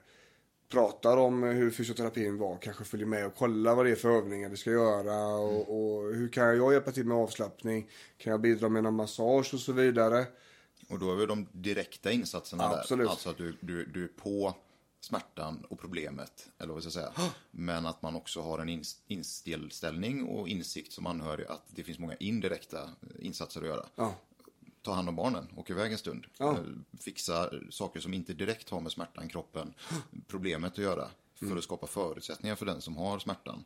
[0.69, 4.49] pratar om hur fysioterapin var, kanske följer med och kollar vad det är för övningar
[4.49, 7.89] vi ska göra och, och hur kan jag hjälpa till med avslappning?
[8.17, 10.25] Kan jag bidra med någon massage och så vidare?
[10.87, 13.05] Och då är vi de direkta insatserna Absolut.
[13.05, 13.11] där.
[13.11, 14.55] Alltså att du, du, du är på
[15.01, 16.49] smärtan och problemet.
[16.57, 17.31] Eller vad ska jag säga.
[17.51, 21.99] Men att man också har en ins- inställning och insikt som anhörig att det finns
[21.99, 23.85] många indirekta insatser att göra.
[23.95, 24.15] Ja.
[24.81, 26.25] Ta hand om barnen, åka iväg en stund.
[26.37, 26.51] Ja.
[26.51, 26.59] Eh,
[26.99, 29.73] Fixa saker som inte direkt har med smärtan, kroppen,
[30.27, 31.07] problemet att göra.
[31.35, 33.63] För att skapa förutsättningar för den som har smärtan.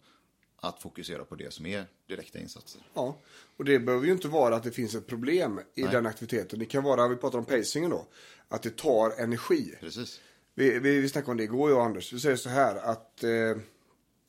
[0.64, 2.82] Att fokusera på det som är direkta insatser.
[2.94, 3.18] Ja,
[3.58, 5.92] och det behöver ju inte vara att det finns ett problem i Nej.
[5.92, 6.60] den aktiviteten.
[6.60, 8.08] Det kan vara, vi pratar om pacingen då,
[8.48, 9.76] att det tar energi.
[9.80, 10.22] Precis.
[10.56, 12.14] Vi, vi, vi snackade om det igår jag och Anders.
[12.14, 13.56] Vi säger så här att eh, eh,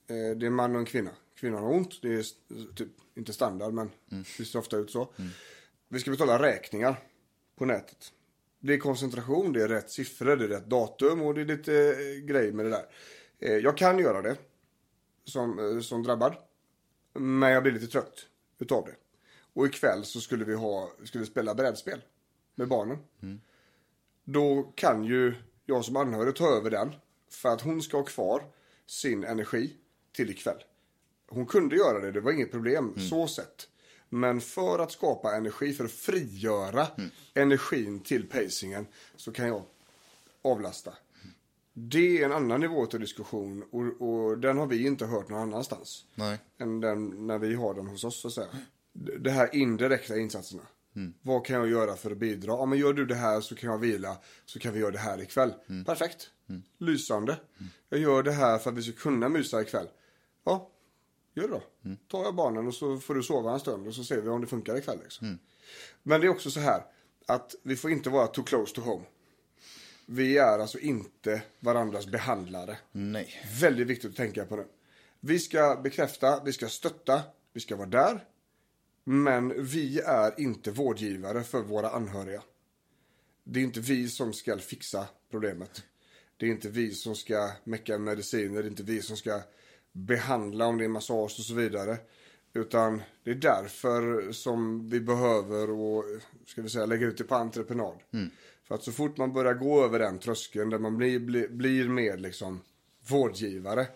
[0.06, 1.10] det är en man och en kvinna.
[1.36, 2.24] Kvinnan har ont, det är
[2.74, 3.90] typ, inte standard men
[4.38, 5.12] det ser ofta ut så.
[5.88, 6.96] Vi ska betala räkningar
[7.56, 8.12] på nätet.
[8.60, 11.74] Det är koncentration, det är rätt siffror, det är rätt datum och det är lite
[11.74, 12.86] eh, grejer med det där.
[13.38, 14.36] Eh, jag kan göra det
[15.24, 16.36] som, eh, som drabbad.
[17.12, 18.26] Men jag blir lite trött
[18.58, 18.96] utav det.
[19.52, 22.00] Och ikväll så skulle vi, ha, skulle vi spela brädspel
[22.54, 22.98] med barnen.
[24.24, 25.34] Då kan ju
[25.66, 26.94] jag som anhörig ta över den.
[27.30, 28.44] För att hon ska ha kvar
[28.86, 29.76] sin energi
[30.12, 30.64] till ikväll.
[31.28, 33.68] Hon kunde göra det, det var inget problem så sett.
[34.08, 36.86] Men för att skapa energi, för att frigöra
[37.34, 39.62] energin till pacingen så kan jag
[40.42, 40.94] avlasta.
[41.76, 45.40] Det är en annan nivå till diskussion och, och den har vi inte hört någon
[45.40, 46.04] annanstans.
[46.14, 46.38] Nej.
[46.58, 48.48] Än den, när vi har den hos oss så att säga.
[48.92, 50.62] Det här indirekta insatserna.
[51.22, 52.52] Vad kan jag göra för att bidra?
[52.52, 54.16] Ja men gör du det här så kan jag vila.
[54.44, 55.54] Så kan vi göra det här ikväll.
[55.86, 56.30] Perfekt.
[56.78, 57.36] Lysande.
[57.88, 59.88] Jag gör det här för att vi ska kunna mysa ikväll.
[60.44, 60.70] Ja,
[61.34, 61.62] gör det då.
[62.08, 64.40] Tar jag barnen och så får du sova en stund och så ser vi om
[64.40, 64.98] det funkar ikväll.
[65.02, 65.38] Liksom.
[66.02, 66.82] Men det är också så här
[67.26, 69.04] att vi får inte vara too close to home.
[70.06, 72.78] Vi är alltså inte varandras behandlare.
[72.92, 73.28] Nej.
[73.60, 74.66] Väldigt viktigt att tänka på nu.
[75.20, 78.24] Vi ska bekräfta, vi ska stötta, vi ska vara där.
[79.04, 82.42] Men vi är inte vårdgivare för våra anhöriga.
[83.44, 85.82] Det är inte vi som ska fixa problemet.
[86.36, 89.40] Det är inte vi som ska mecka mediciner, det är inte vi som ska
[89.92, 91.98] behandla om det är massage och så vidare.
[92.52, 96.04] Utan det är därför som vi behöver och,
[96.46, 97.96] ska vi säga, lägga ut det på entreprenad.
[98.64, 101.88] För att så fort man börjar gå över den tröskeln där man blir, blir, blir
[101.88, 102.60] mer liksom
[103.08, 103.86] vårdgivare.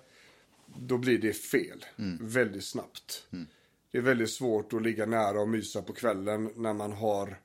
[0.79, 1.85] Då blir det fel.
[2.21, 3.27] Väldigt snabbt.
[3.93, 7.41] Det är väldigt svårt att ligga nära och mysa på kvällen när man har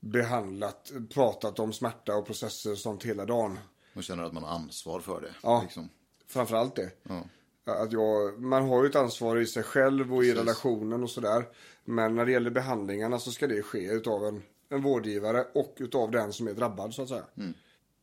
[0.00, 3.58] behandlat, pratat om smärta och processer och sånt hela dagen.
[3.92, 5.34] Man känner att man har ansvar för det.
[5.42, 5.60] Ja.
[5.62, 5.88] Liksom.
[6.26, 6.90] Framförallt det.
[7.02, 7.24] Ja.
[7.64, 10.40] Att jag, man har ju ett ansvar i sig själv och i Precis.
[10.40, 11.44] relationen och sådär.
[11.84, 16.10] Men när det gäller behandlingarna så ska det ske utav en, en vårdgivare och utav
[16.10, 17.24] den som är drabbad så att säga.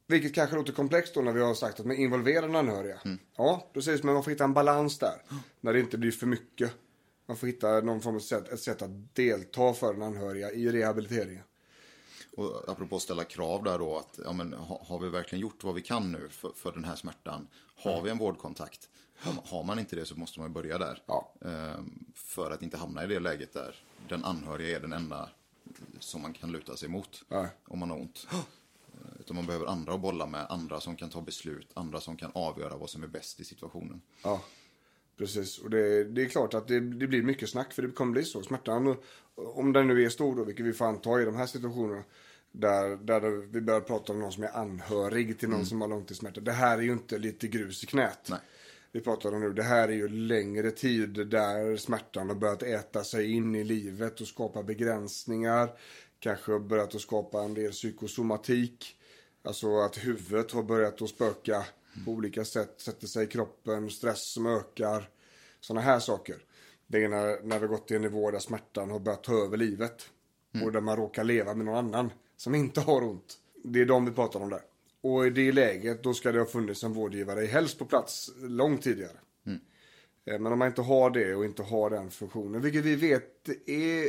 [0.07, 2.99] Vilket kanske låter komplext då när vi har sagt att man involverar den anhöriga.
[3.37, 4.03] Ja, precis.
[4.03, 5.21] Men man får hitta en balans där.
[5.61, 6.73] När det inte blir för mycket.
[7.25, 10.71] Man får hitta någon form av sätt, ett sätt att delta för den anhöriga i
[10.71, 11.43] rehabiliteringen.
[12.37, 15.63] Och apropå att ställa krav där då, att ja, men, ha, har vi verkligen gjort
[15.63, 17.47] vad vi kan nu för, för den här smärtan?
[17.75, 18.89] Har vi en vårdkontakt?
[19.17, 21.03] Har, har man inte det så måste man börja där.
[21.05, 21.33] Ja.
[21.45, 23.75] Ehm, för att inte hamna i det läget där
[24.09, 25.29] den anhöriga är den enda
[26.03, 27.47] som man kan luta sig mot Nej.
[27.65, 28.27] om man har ont.
[28.31, 28.39] Eh,
[29.19, 32.31] Utan man behöver andra att bolla med, andra som kan ta beslut, andra som kan
[32.33, 34.01] avgöra vad som är bäst i situationen.
[34.23, 34.41] Ja,
[35.17, 35.59] precis.
[35.59, 38.23] Och det, det är klart att det, det blir mycket snack för det kommer bli
[38.23, 38.41] så.
[38.43, 38.95] Smärtan,
[39.35, 42.03] om den nu är stor då, vilket vi får anta i de här situationerna,
[42.53, 43.21] Där, där
[43.51, 45.65] vi börjar prata om någon som är anhörig till någon Mm.
[45.65, 46.41] som har långtidssmärta.
[46.41, 48.27] Det här är ju inte lite grus i knät.
[48.29, 48.39] Nej.
[48.93, 53.03] Vi pratar om nu, det här är ju längre tid där smärtan har börjat äta
[53.03, 55.69] sig in i livet och skapa begränsningar.
[56.19, 58.97] Kanske har börjat att skapa en del psykosomatik.
[59.43, 61.65] Alltså att huvudet har börjat att spöka
[62.05, 65.09] på olika sätt, sätter sig i kroppen, stress som ökar.
[65.59, 66.35] Sådana här saker.
[66.87, 69.57] Det är när, när vi gått till en nivå där smärtan har börjat ta över
[69.57, 70.09] livet.
[70.63, 73.37] Och där man råkar leva med någon annan som inte har ont.
[73.63, 74.61] Det är de vi pratar om där.
[75.01, 78.81] Och i det läget då ska det ha funnits en vårdgivare helst på plats långt
[78.81, 79.17] tidigare.
[80.25, 83.49] Eh, Men om man inte har det och inte har den funktionen, vilket vi vet
[83.65, 84.03] är,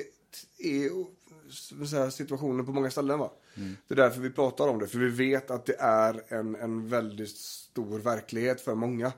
[0.59, 3.19] är situationen på många ställen.
[3.19, 3.33] Va?
[3.89, 6.89] Det är därför vi pratar om det, för vi vet att det är en, en
[6.89, 9.13] väldigt stor verklighet för många.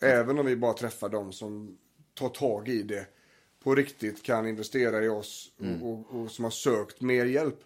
[0.00, 1.78] Även om vi bara träffar de som
[2.14, 3.06] tar tag i det
[3.62, 7.58] på riktigt, kan investera i oss och, och, och som har sökt mer hjälp.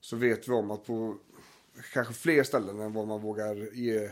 [0.00, 1.16] Så vet vi om att på
[1.92, 4.10] kanske fler ställen än vad man vågar ge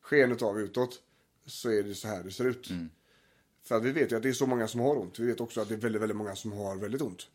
[0.00, 1.02] skenet av utåt
[1.46, 2.70] så är det så här det ser ut.
[3.62, 5.18] För att vi vet ju att det är så många som har ont.
[5.18, 7.28] Vi vet också att det är väldigt, väldigt många som har väldigt ont.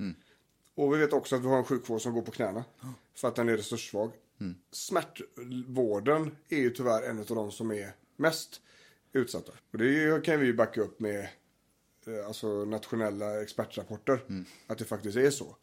[0.75, 2.63] Och vi vet också att vi har en sjukvård som går på knäna.
[3.15, 4.11] För att den är resurssvag.
[4.71, 8.61] Smärtvården är ju tyvärr en av de som är mest
[9.13, 9.51] utsatta.
[9.71, 11.27] Och det kan vi ju backa upp med
[12.07, 14.19] eh, alltså nationella expertrapporter.
[14.67, 15.55] Att det faktiskt är så.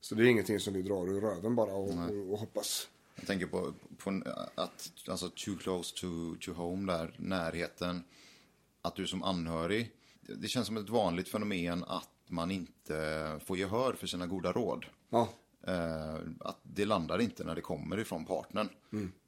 [0.00, 2.88] Så det är ingenting som vi drar ur röven bara och, och, och hoppas.
[3.16, 4.22] Jag tänker på, på
[4.54, 8.04] att, alltså too close to, to home där, närheten.
[8.82, 13.92] Att du som anhörig, det känns som ett vanligt fenomen att man inte får gehör
[13.92, 14.86] för sina goda råd.
[15.10, 15.28] Ja,
[15.66, 18.68] Eh, att det landar inte när det kommer ifrån partnern.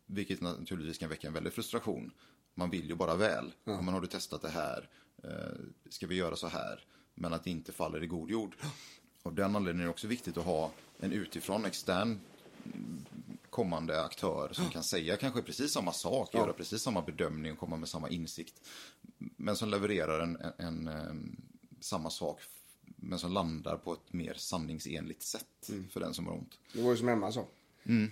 [0.06, 2.12] Vilket naturligtvis kan väcka en väldig frustration.
[2.54, 3.52] Man vill ju bara väl.
[3.64, 3.80] Ja.
[3.80, 4.88] Men har du testat det här?
[5.24, 5.58] Eh,
[5.88, 6.84] ska vi göra så här?
[7.14, 8.56] Men att det inte faller i god jord.
[9.22, 10.70] Av den anledningen är det också viktigt att ha
[11.00, 12.20] en utifrån extern
[12.64, 13.06] mm,
[13.58, 17.76] kommande aktör som kan säga kanske precis samma sak, göra precis samma bedömning och komma
[17.76, 18.54] med samma insikt.
[19.18, 21.36] Men som levererar en, en, en, em,
[21.80, 22.40] samma sak
[22.96, 26.58] men som landar på ett mer sanningsenligt sätt för den som har ont.
[26.72, 27.46] det var ju som Emma sa.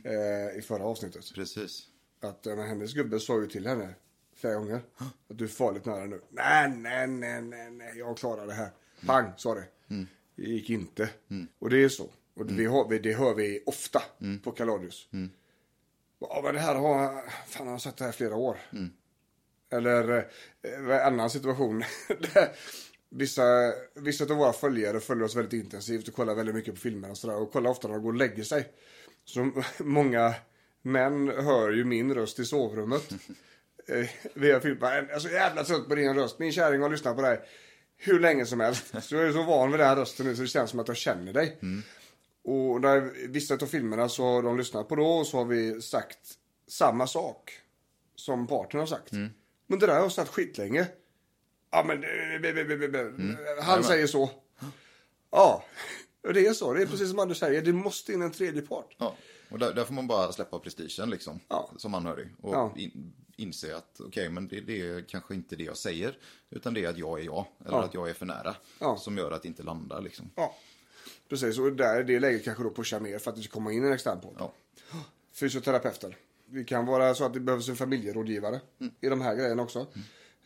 [0.04, 1.34] Eh, I förra avsnittet.
[1.34, 1.88] Precis.
[2.20, 3.94] Att eh, men hennes gubbe sa ju till henne
[4.34, 4.80] flera gånger.
[5.28, 6.20] Att du är farligt nära nu.
[6.30, 8.70] Nej, nej, nej, nej, nej, jag klarar det här.
[9.06, 9.64] Pang, sa det.
[10.36, 11.10] Det gick inte.
[11.58, 12.10] Och det är så.
[12.36, 14.02] Och det, har vi, det hör vi ofta
[14.44, 15.08] på Kaladius.
[16.18, 18.56] Ja, men det här har, fan jag har sett det här flera år.
[19.72, 20.24] Eller eh,
[20.80, 21.84] en annan situation.
[22.08, 22.48] där
[23.10, 27.10] vissa, vissa av våra följare följer oss väldigt intensivt och kollar väldigt mycket på filmer
[27.10, 27.36] och sådär.
[27.36, 28.72] Och kollar ofta när de går och lägger sig.
[29.24, 30.34] Så många
[30.82, 33.12] män hör ju min röst i sovrummet.
[33.88, 34.94] Eh, via filmer.
[34.94, 36.38] Jag är så jävla trött på din röst.
[36.38, 37.40] Min kärring har lyssnat på dig
[37.96, 38.84] hur länge som helst.
[39.02, 40.88] Så jag är så van vid den här rösten nu så det känns som att
[40.88, 41.58] jag känner dig.
[42.48, 45.82] Och när vissa av filmerna så har de lyssnat på då och så har vi
[45.82, 46.18] sagt
[46.68, 47.52] samma sak
[48.14, 49.12] som partnern har sagt.
[49.66, 50.86] Men det där har jag sagt skitlänge.
[51.70, 52.04] Ja men
[53.62, 54.30] han säger så.
[55.30, 55.64] Ja,
[56.34, 56.72] det är så.
[56.72, 57.62] Det är precis som Anders säger.
[57.62, 58.94] Det måste in en tredje part.
[58.98, 59.14] Ja.
[59.50, 61.70] Och där, där får man bara släppa prestigen liksom, Ja.
[61.76, 62.28] som anhörig.
[62.42, 62.74] Och Ja.
[62.76, 66.18] in, inse att okej, men det, det är kanske inte det jag säger.
[66.50, 67.44] Utan det är att jag är jag.
[67.60, 67.84] Eller Ja.
[67.84, 68.56] att jag är för nära.
[68.98, 70.30] Som gör att det inte landar liksom.
[70.34, 70.54] Ja,
[71.28, 71.58] precis.
[71.58, 73.84] Och där i det läget kanske då pushar mer för att det ska komma in
[73.84, 74.34] en extern podd.
[74.38, 74.52] Ja.
[75.32, 76.16] Fysioterapeuter.
[76.46, 78.60] Det kan vara så att det behövs en familjerådgivare
[79.00, 79.86] i de här grejerna också.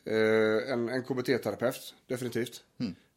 [0.04, 2.64] Eh, en en KBT-terapeut, definitivt.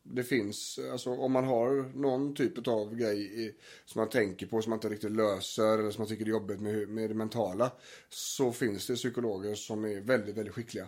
[0.06, 3.56] Det finns, alltså om man har någon typ av grej i,
[3.86, 6.60] som man tänker på som man inte riktigt löser eller som man tycker är jobbigt
[6.60, 7.72] med, med det mentala.
[8.10, 10.88] Så finns det psykologer som är väldigt, väldigt skickliga.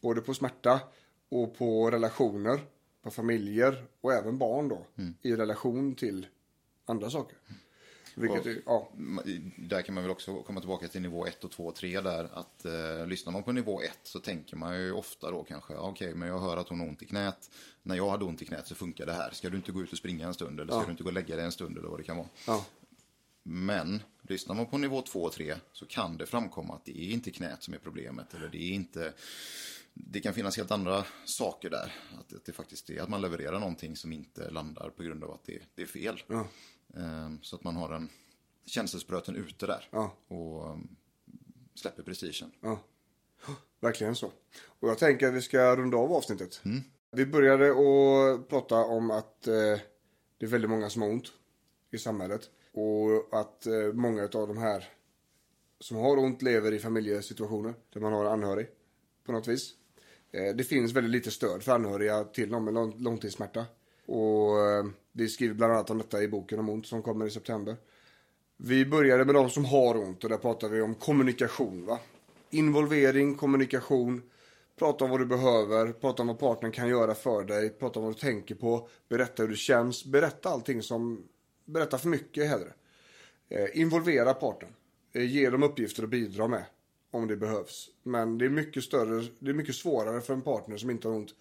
[0.00, 0.80] Både på smärta
[1.30, 2.60] och på relationer,
[3.06, 4.86] på familjer och även barn då.
[5.22, 6.26] I relation till
[6.84, 7.38] andra saker.
[8.14, 8.92] Vilket Och- ja.
[9.58, 12.28] Där kan man väl också komma tillbaka till nivå 1 och 2 och 3 där.
[12.32, 15.80] Att eh, lyssnar man på nivå 1 så tänker man ju ofta då kanske, ja,
[15.80, 17.50] okej, men jag hör att hon har ont i knät.
[17.82, 19.30] När jag hade ont i knät så funkar det här.
[19.30, 20.84] Ska du inte gå ut och springa en stund eller ska Ja.
[20.86, 22.28] du inte gå och lägga dig en stund eller vad det kan vara.
[22.46, 22.64] Ja.
[23.42, 27.10] Men lyssnar man på nivå 2 och 3 så kan det framkomma att det är
[27.12, 28.34] inte knät som är problemet.
[28.34, 29.12] Eller det är inte...
[29.98, 31.94] Det kan finnas helt andra saker där.
[32.18, 35.30] Att, att det faktiskt är att man levererar någonting som inte landar på grund av
[35.30, 36.22] att det, det är fel.
[36.26, 36.46] Ja.
[36.96, 38.08] Ehm, så att man har en
[38.66, 39.88] känselspröten ute där.
[39.90, 40.16] Ja.
[40.28, 40.96] Och um,
[41.74, 42.52] släpper prestigen.
[42.60, 42.78] Ja,
[43.80, 44.32] verkligen så.
[44.64, 46.60] Och jag tänker att vi ska runda av avsnittet.
[47.10, 49.80] Vi började att prata om att eh,
[50.38, 51.32] det är väldigt många som har ont
[51.90, 52.50] i samhället.
[52.72, 54.88] Och att eh, många av de här
[55.80, 58.66] som har ont lever i familjesituationer där man har en anhörig
[59.24, 59.74] på något vis.
[60.32, 63.66] Eh, det finns väldigt lite stöd för anhöriga till någon med lång, långtidssmärta.
[64.06, 67.30] Och eh, vi skriver bland annat om detta i boken om ont som kommer i
[67.30, 67.76] september.
[68.56, 71.86] Vi började med de som har ont och där pratar vi om kommunikation.
[71.86, 71.98] Va?
[72.50, 74.22] Involvering, kommunikation,
[74.78, 78.04] prata om vad du behöver, prata om vad partnern kan göra för dig, prata om
[78.04, 81.28] vad du tänker på, berätta hur det känns, berätta allting som,
[81.64, 82.72] berätta för mycket hellre.
[83.48, 84.72] Eh, involvera partnern,
[85.12, 86.64] ge dem uppgifter att bidra med
[87.16, 87.88] om det behövs.
[88.02, 91.14] Men det är mycket större, det är mycket svårare för en partner som inte har
[91.14, 91.34] ont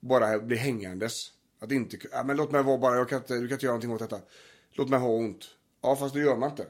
[0.00, 1.32] bara bli hängandes.
[1.58, 3.72] Att inte, ja, men låt mig vara bara, jag kan inte, du kan inte göra
[3.72, 4.20] någonting åt detta.
[4.72, 5.44] Låt mig ha ont.
[5.82, 6.66] Ja, fast det gör man inte.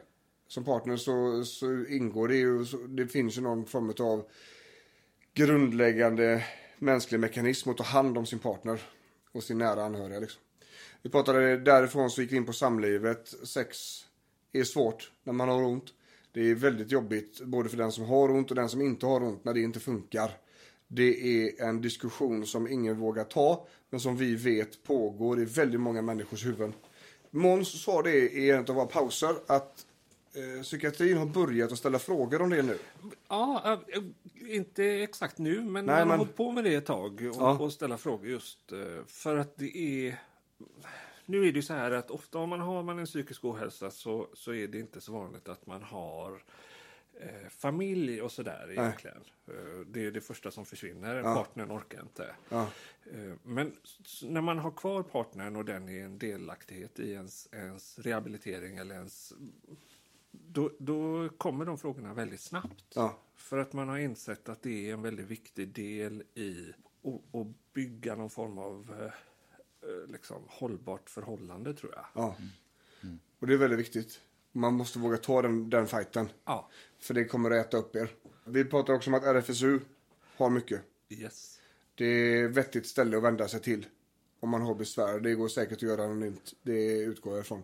[0.49, 4.25] Som partner så, så ingår det ju, så, det finns ju någon form av
[5.35, 6.45] grundläggande
[6.79, 8.83] mänsklig mekanism att ta hand om sin partner
[9.33, 10.21] och sin nära anhöriga.
[10.21, 10.43] Liksom.
[11.03, 13.29] Vi pratade därifrån så gick vi in på samlivet.
[13.45, 13.79] Sex
[14.53, 15.95] är svårt när man har ont.
[16.33, 19.23] Det är väldigt jobbigt både för den som har ont och den som inte har
[19.23, 20.31] ont när det inte funkar.
[20.89, 25.81] Det är en diskussion som ingen vågar ta, men som vi vet pågår i väldigt
[25.81, 26.73] många människors huvuden.
[27.31, 29.87] Måns sa det i en av våra pauser att
[30.35, 32.79] eh, psykiatrin har börjat att ställa frågor om det nu.
[33.29, 34.03] Ja, äh,
[34.57, 37.37] inte exakt nu, men Nej, man har men- hållit på med det ett tag och,
[37.43, 37.59] Ja.
[37.59, 40.19] och ställa frågor just eh, för att det är...
[41.33, 44.29] Nu är det så här att ofta om man har man en psykisk ohälsa så,
[44.35, 46.43] så är det inte så vanligt att man har
[47.21, 49.23] eh, familj och sådär egentligen.
[49.49, 51.15] Eh, det är det första som försvinner.
[51.17, 51.35] Ja.
[51.35, 52.35] Partnern orkar inte.
[52.49, 52.69] Ja.
[53.13, 53.77] Eh, Men
[54.23, 58.95] när man har kvar partnern och den är en delaktighet i ens, ens rehabilitering eller
[58.95, 59.33] ens...
[60.31, 62.85] Då, då kommer de frågorna väldigt snabbt.
[62.95, 63.19] Ja.
[63.35, 66.73] För att man har insett att det är en väldigt viktig del i
[67.03, 69.13] att- bygga någon form av eh,
[70.09, 72.05] liksom, hållbart förhållande, tror jag.
[72.15, 72.37] Ja.
[73.39, 74.21] Och det är väldigt viktigt.
[74.53, 76.29] Man måste våga ta den, den fighten.
[76.45, 76.69] Ja,
[76.99, 78.11] För det kommer att äta upp er.
[78.45, 79.81] Vi pratar också om att RFSU
[80.37, 80.81] har mycket.
[81.09, 81.59] yes.
[81.95, 83.87] Det är ett vettigt ställe att vända sig till.
[84.41, 85.21] Om man har besvär.
[85.21, 86.55] Det går säkert att göra anonymt.
[86.63, 87.63] Det utgår jag ifrån.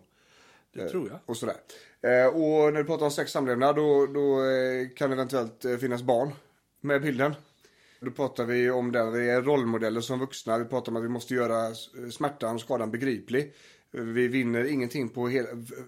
[0.71, 1.19] Det tror jag.
[1.25, 1.55] Och sådär.
[2.01, 5.77] Eh, och när du pratar om sex samlevnad då, då eh, kan det eventuellt eh,
[5.77, 6.31] finnas barn
[6.81, 7.35] med bilden.
[8.01, 10.57] Då pratar vi om det, vi är rollmodeller som vuxna.
[10.57, 13.53] Vi pratar om att vi måste göra eh, smärtan och skadan begriplig.
[13.91, 15.33] Vi vinner ingenting på att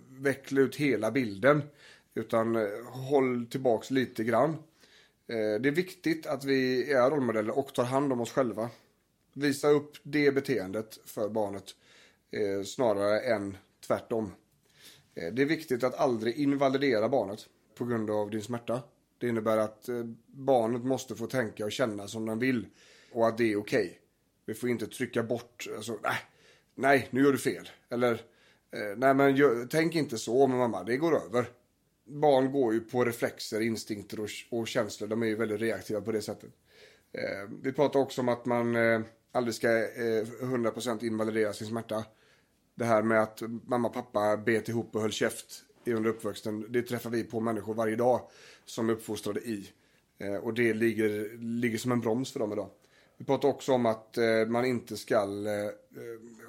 [0.10, 1.64] veckla ut hela bilden.
[2.14, 4.50] Utan eh, håll tillbaks lite grann.
[5.28, 8.70] Eh, det är viktigt att vi är rollmodeller och tar hand om oss själva.
[9.34, 11.64] Visa upp det beteendet för barnet
[12.66, 13.58] snarare än
[13.88, 14.32] tvärtom.
[15.14, 17.40] Det är viktigt att aldrig invalidera barnet
[17.78, 18.82] på grund av din smärta.
[19.22, 22.66] Det innebär att eh, barnet måste få tänka och känna som den vill
[23.12, 24.00] och att det är okej.
[24.46, 26.18] Vi får inte trycka bort, alltså, nej,
[26.76, 27.70] nej, nu gör du fel.
[27.90, 28.14] Eller,
[28.72, 31.46] eh, nej men gör, tänk inte så med mamma, det går över.
[32.04, 36.12] Barn går ju på reflexer, instinkter och, och känslor, de är ju väldigt reaktiva på
[36.12, 36.52] det sättet.
[37.12, 39.02] Eh, vi pratar också om att man eh,
[39.32, 42.06] aldrig ska eh, 100% invalidera sin smärta.
[42.76, 46.66] Det här med att mamma och pappa bet ihop och höll käft under uppväxten.
[46.70, 48.22] Det träffar vi på människor varje dag
[48.66, 49.70] som är uppfostrade i.
[50.18, 52.70] Eh, och det ligger, ligger som en broms för dem idag.
[53.18, 55.72] Vi pratar också om att eh, man inte ska eh, eh,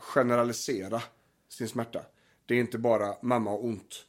[0.00, 1.02] generalisera
[1.48, 2.02] sin smärta.
[2.46, 4.06] Det är inte bara mamma har ont.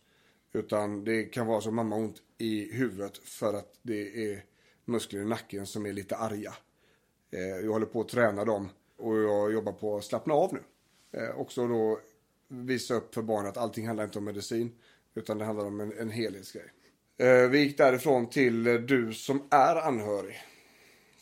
[0.53, 4.43] Utan det kan vara så mamma har ont i huvudet för att det är
[4.86, 6.53] muskler i nacken som är lite arga.
[7.32, 10.63] Eh, jag håller på att träna dem och jag jobbar på att slappna av nu.
[11.19, 11.99] Eh, också då
[12.47, 14.71] visa upp för barnen att allting handlar inte om medicin
[15.16, 16.72] utan det handlar om en, en helhetsgrej.
[17.18, 20.41] Eh, vi gick därifrån till eh, du som är anhörig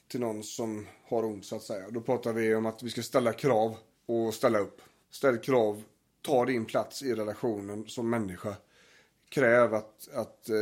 [0.07, 1.89] till någon som har ont så att säga.
[1.89, 4.81] Då pratar vi om att vi ska ställa krav och ställa upp.
[5.11, 5.83] Ställ krav,
[6.21, 8.55] ta din plats i relationen som människa.
[9.29, 10.55] Kräv att, att eh,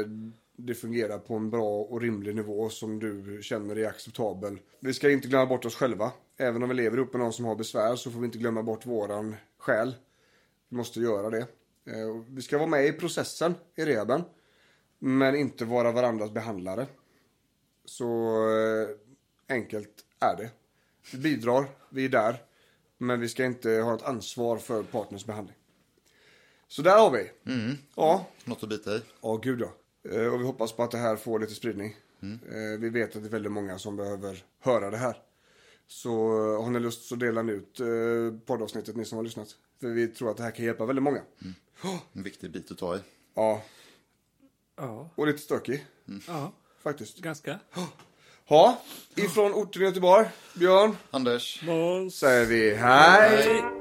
[0.55, 4.59] det fungerar på en bra och rimlig nivå som du känner är acceptabel.
[4.79, 6.11] Vi ska inte glömma bort oss själva.
[6.37, 8.63] Även om vi lever ihop med någon som har besvär så får vi inte glömma
[8.63, 9.95] bort våran själ.
[10.69, 11.47] Vi måste göra det.
[11.89, 14.23] Eh, Vi ska vara med i processen i rehaben.
[14.99, 16.87] Men inte vara varandras behandlare.
[17.85, 18.05] Så
[18.57, 18.87] eh,
[19.55, 20.49] enkelt är det.
[21.11, 22.43] Vi bidrar, vi är där.
[22.97, 25.55] Men vi ska inte ha ett ansvar för partners behandling.
[26.67, 27.31] Så där har vi.
[27.95, 29.01] Ja, Något att bita i.
[29.21, 29.73] ja gud ja.
[30.11, 31.95] Eh, Och vi hoppas på att det här får lite spridning.
[32.21, 35.17] Eh, Vi vet att det är väldigt många som behöver höra det här.
[35.87, 36.09] Så
[36.61, 37.77] har ni lust så delar ni ut
[38.45, 39.47] poddavsnittet, ni som har lyssnat.
[39.81, 41.21] För vi tror att det här kan hjälpa väldigt många.
[42.13, 42.99] En viktig bit att ta i.
[43.35, 43.61] Ja,
[44.77, 45.85] Ja, och lite stökig
[46.27, 46.51] ja
[46.83, 47.17] faktiskt.
[47.17, 47.59] ganska.
[48.47, 48.81] Ja,
[49.15, 51.61] ifrån orten Göteborg, Björn, Anders.
[51.63, 52.15] Måns.
[52.15, 53.37] säger vi hej.
[53.45, 53.78] Hej.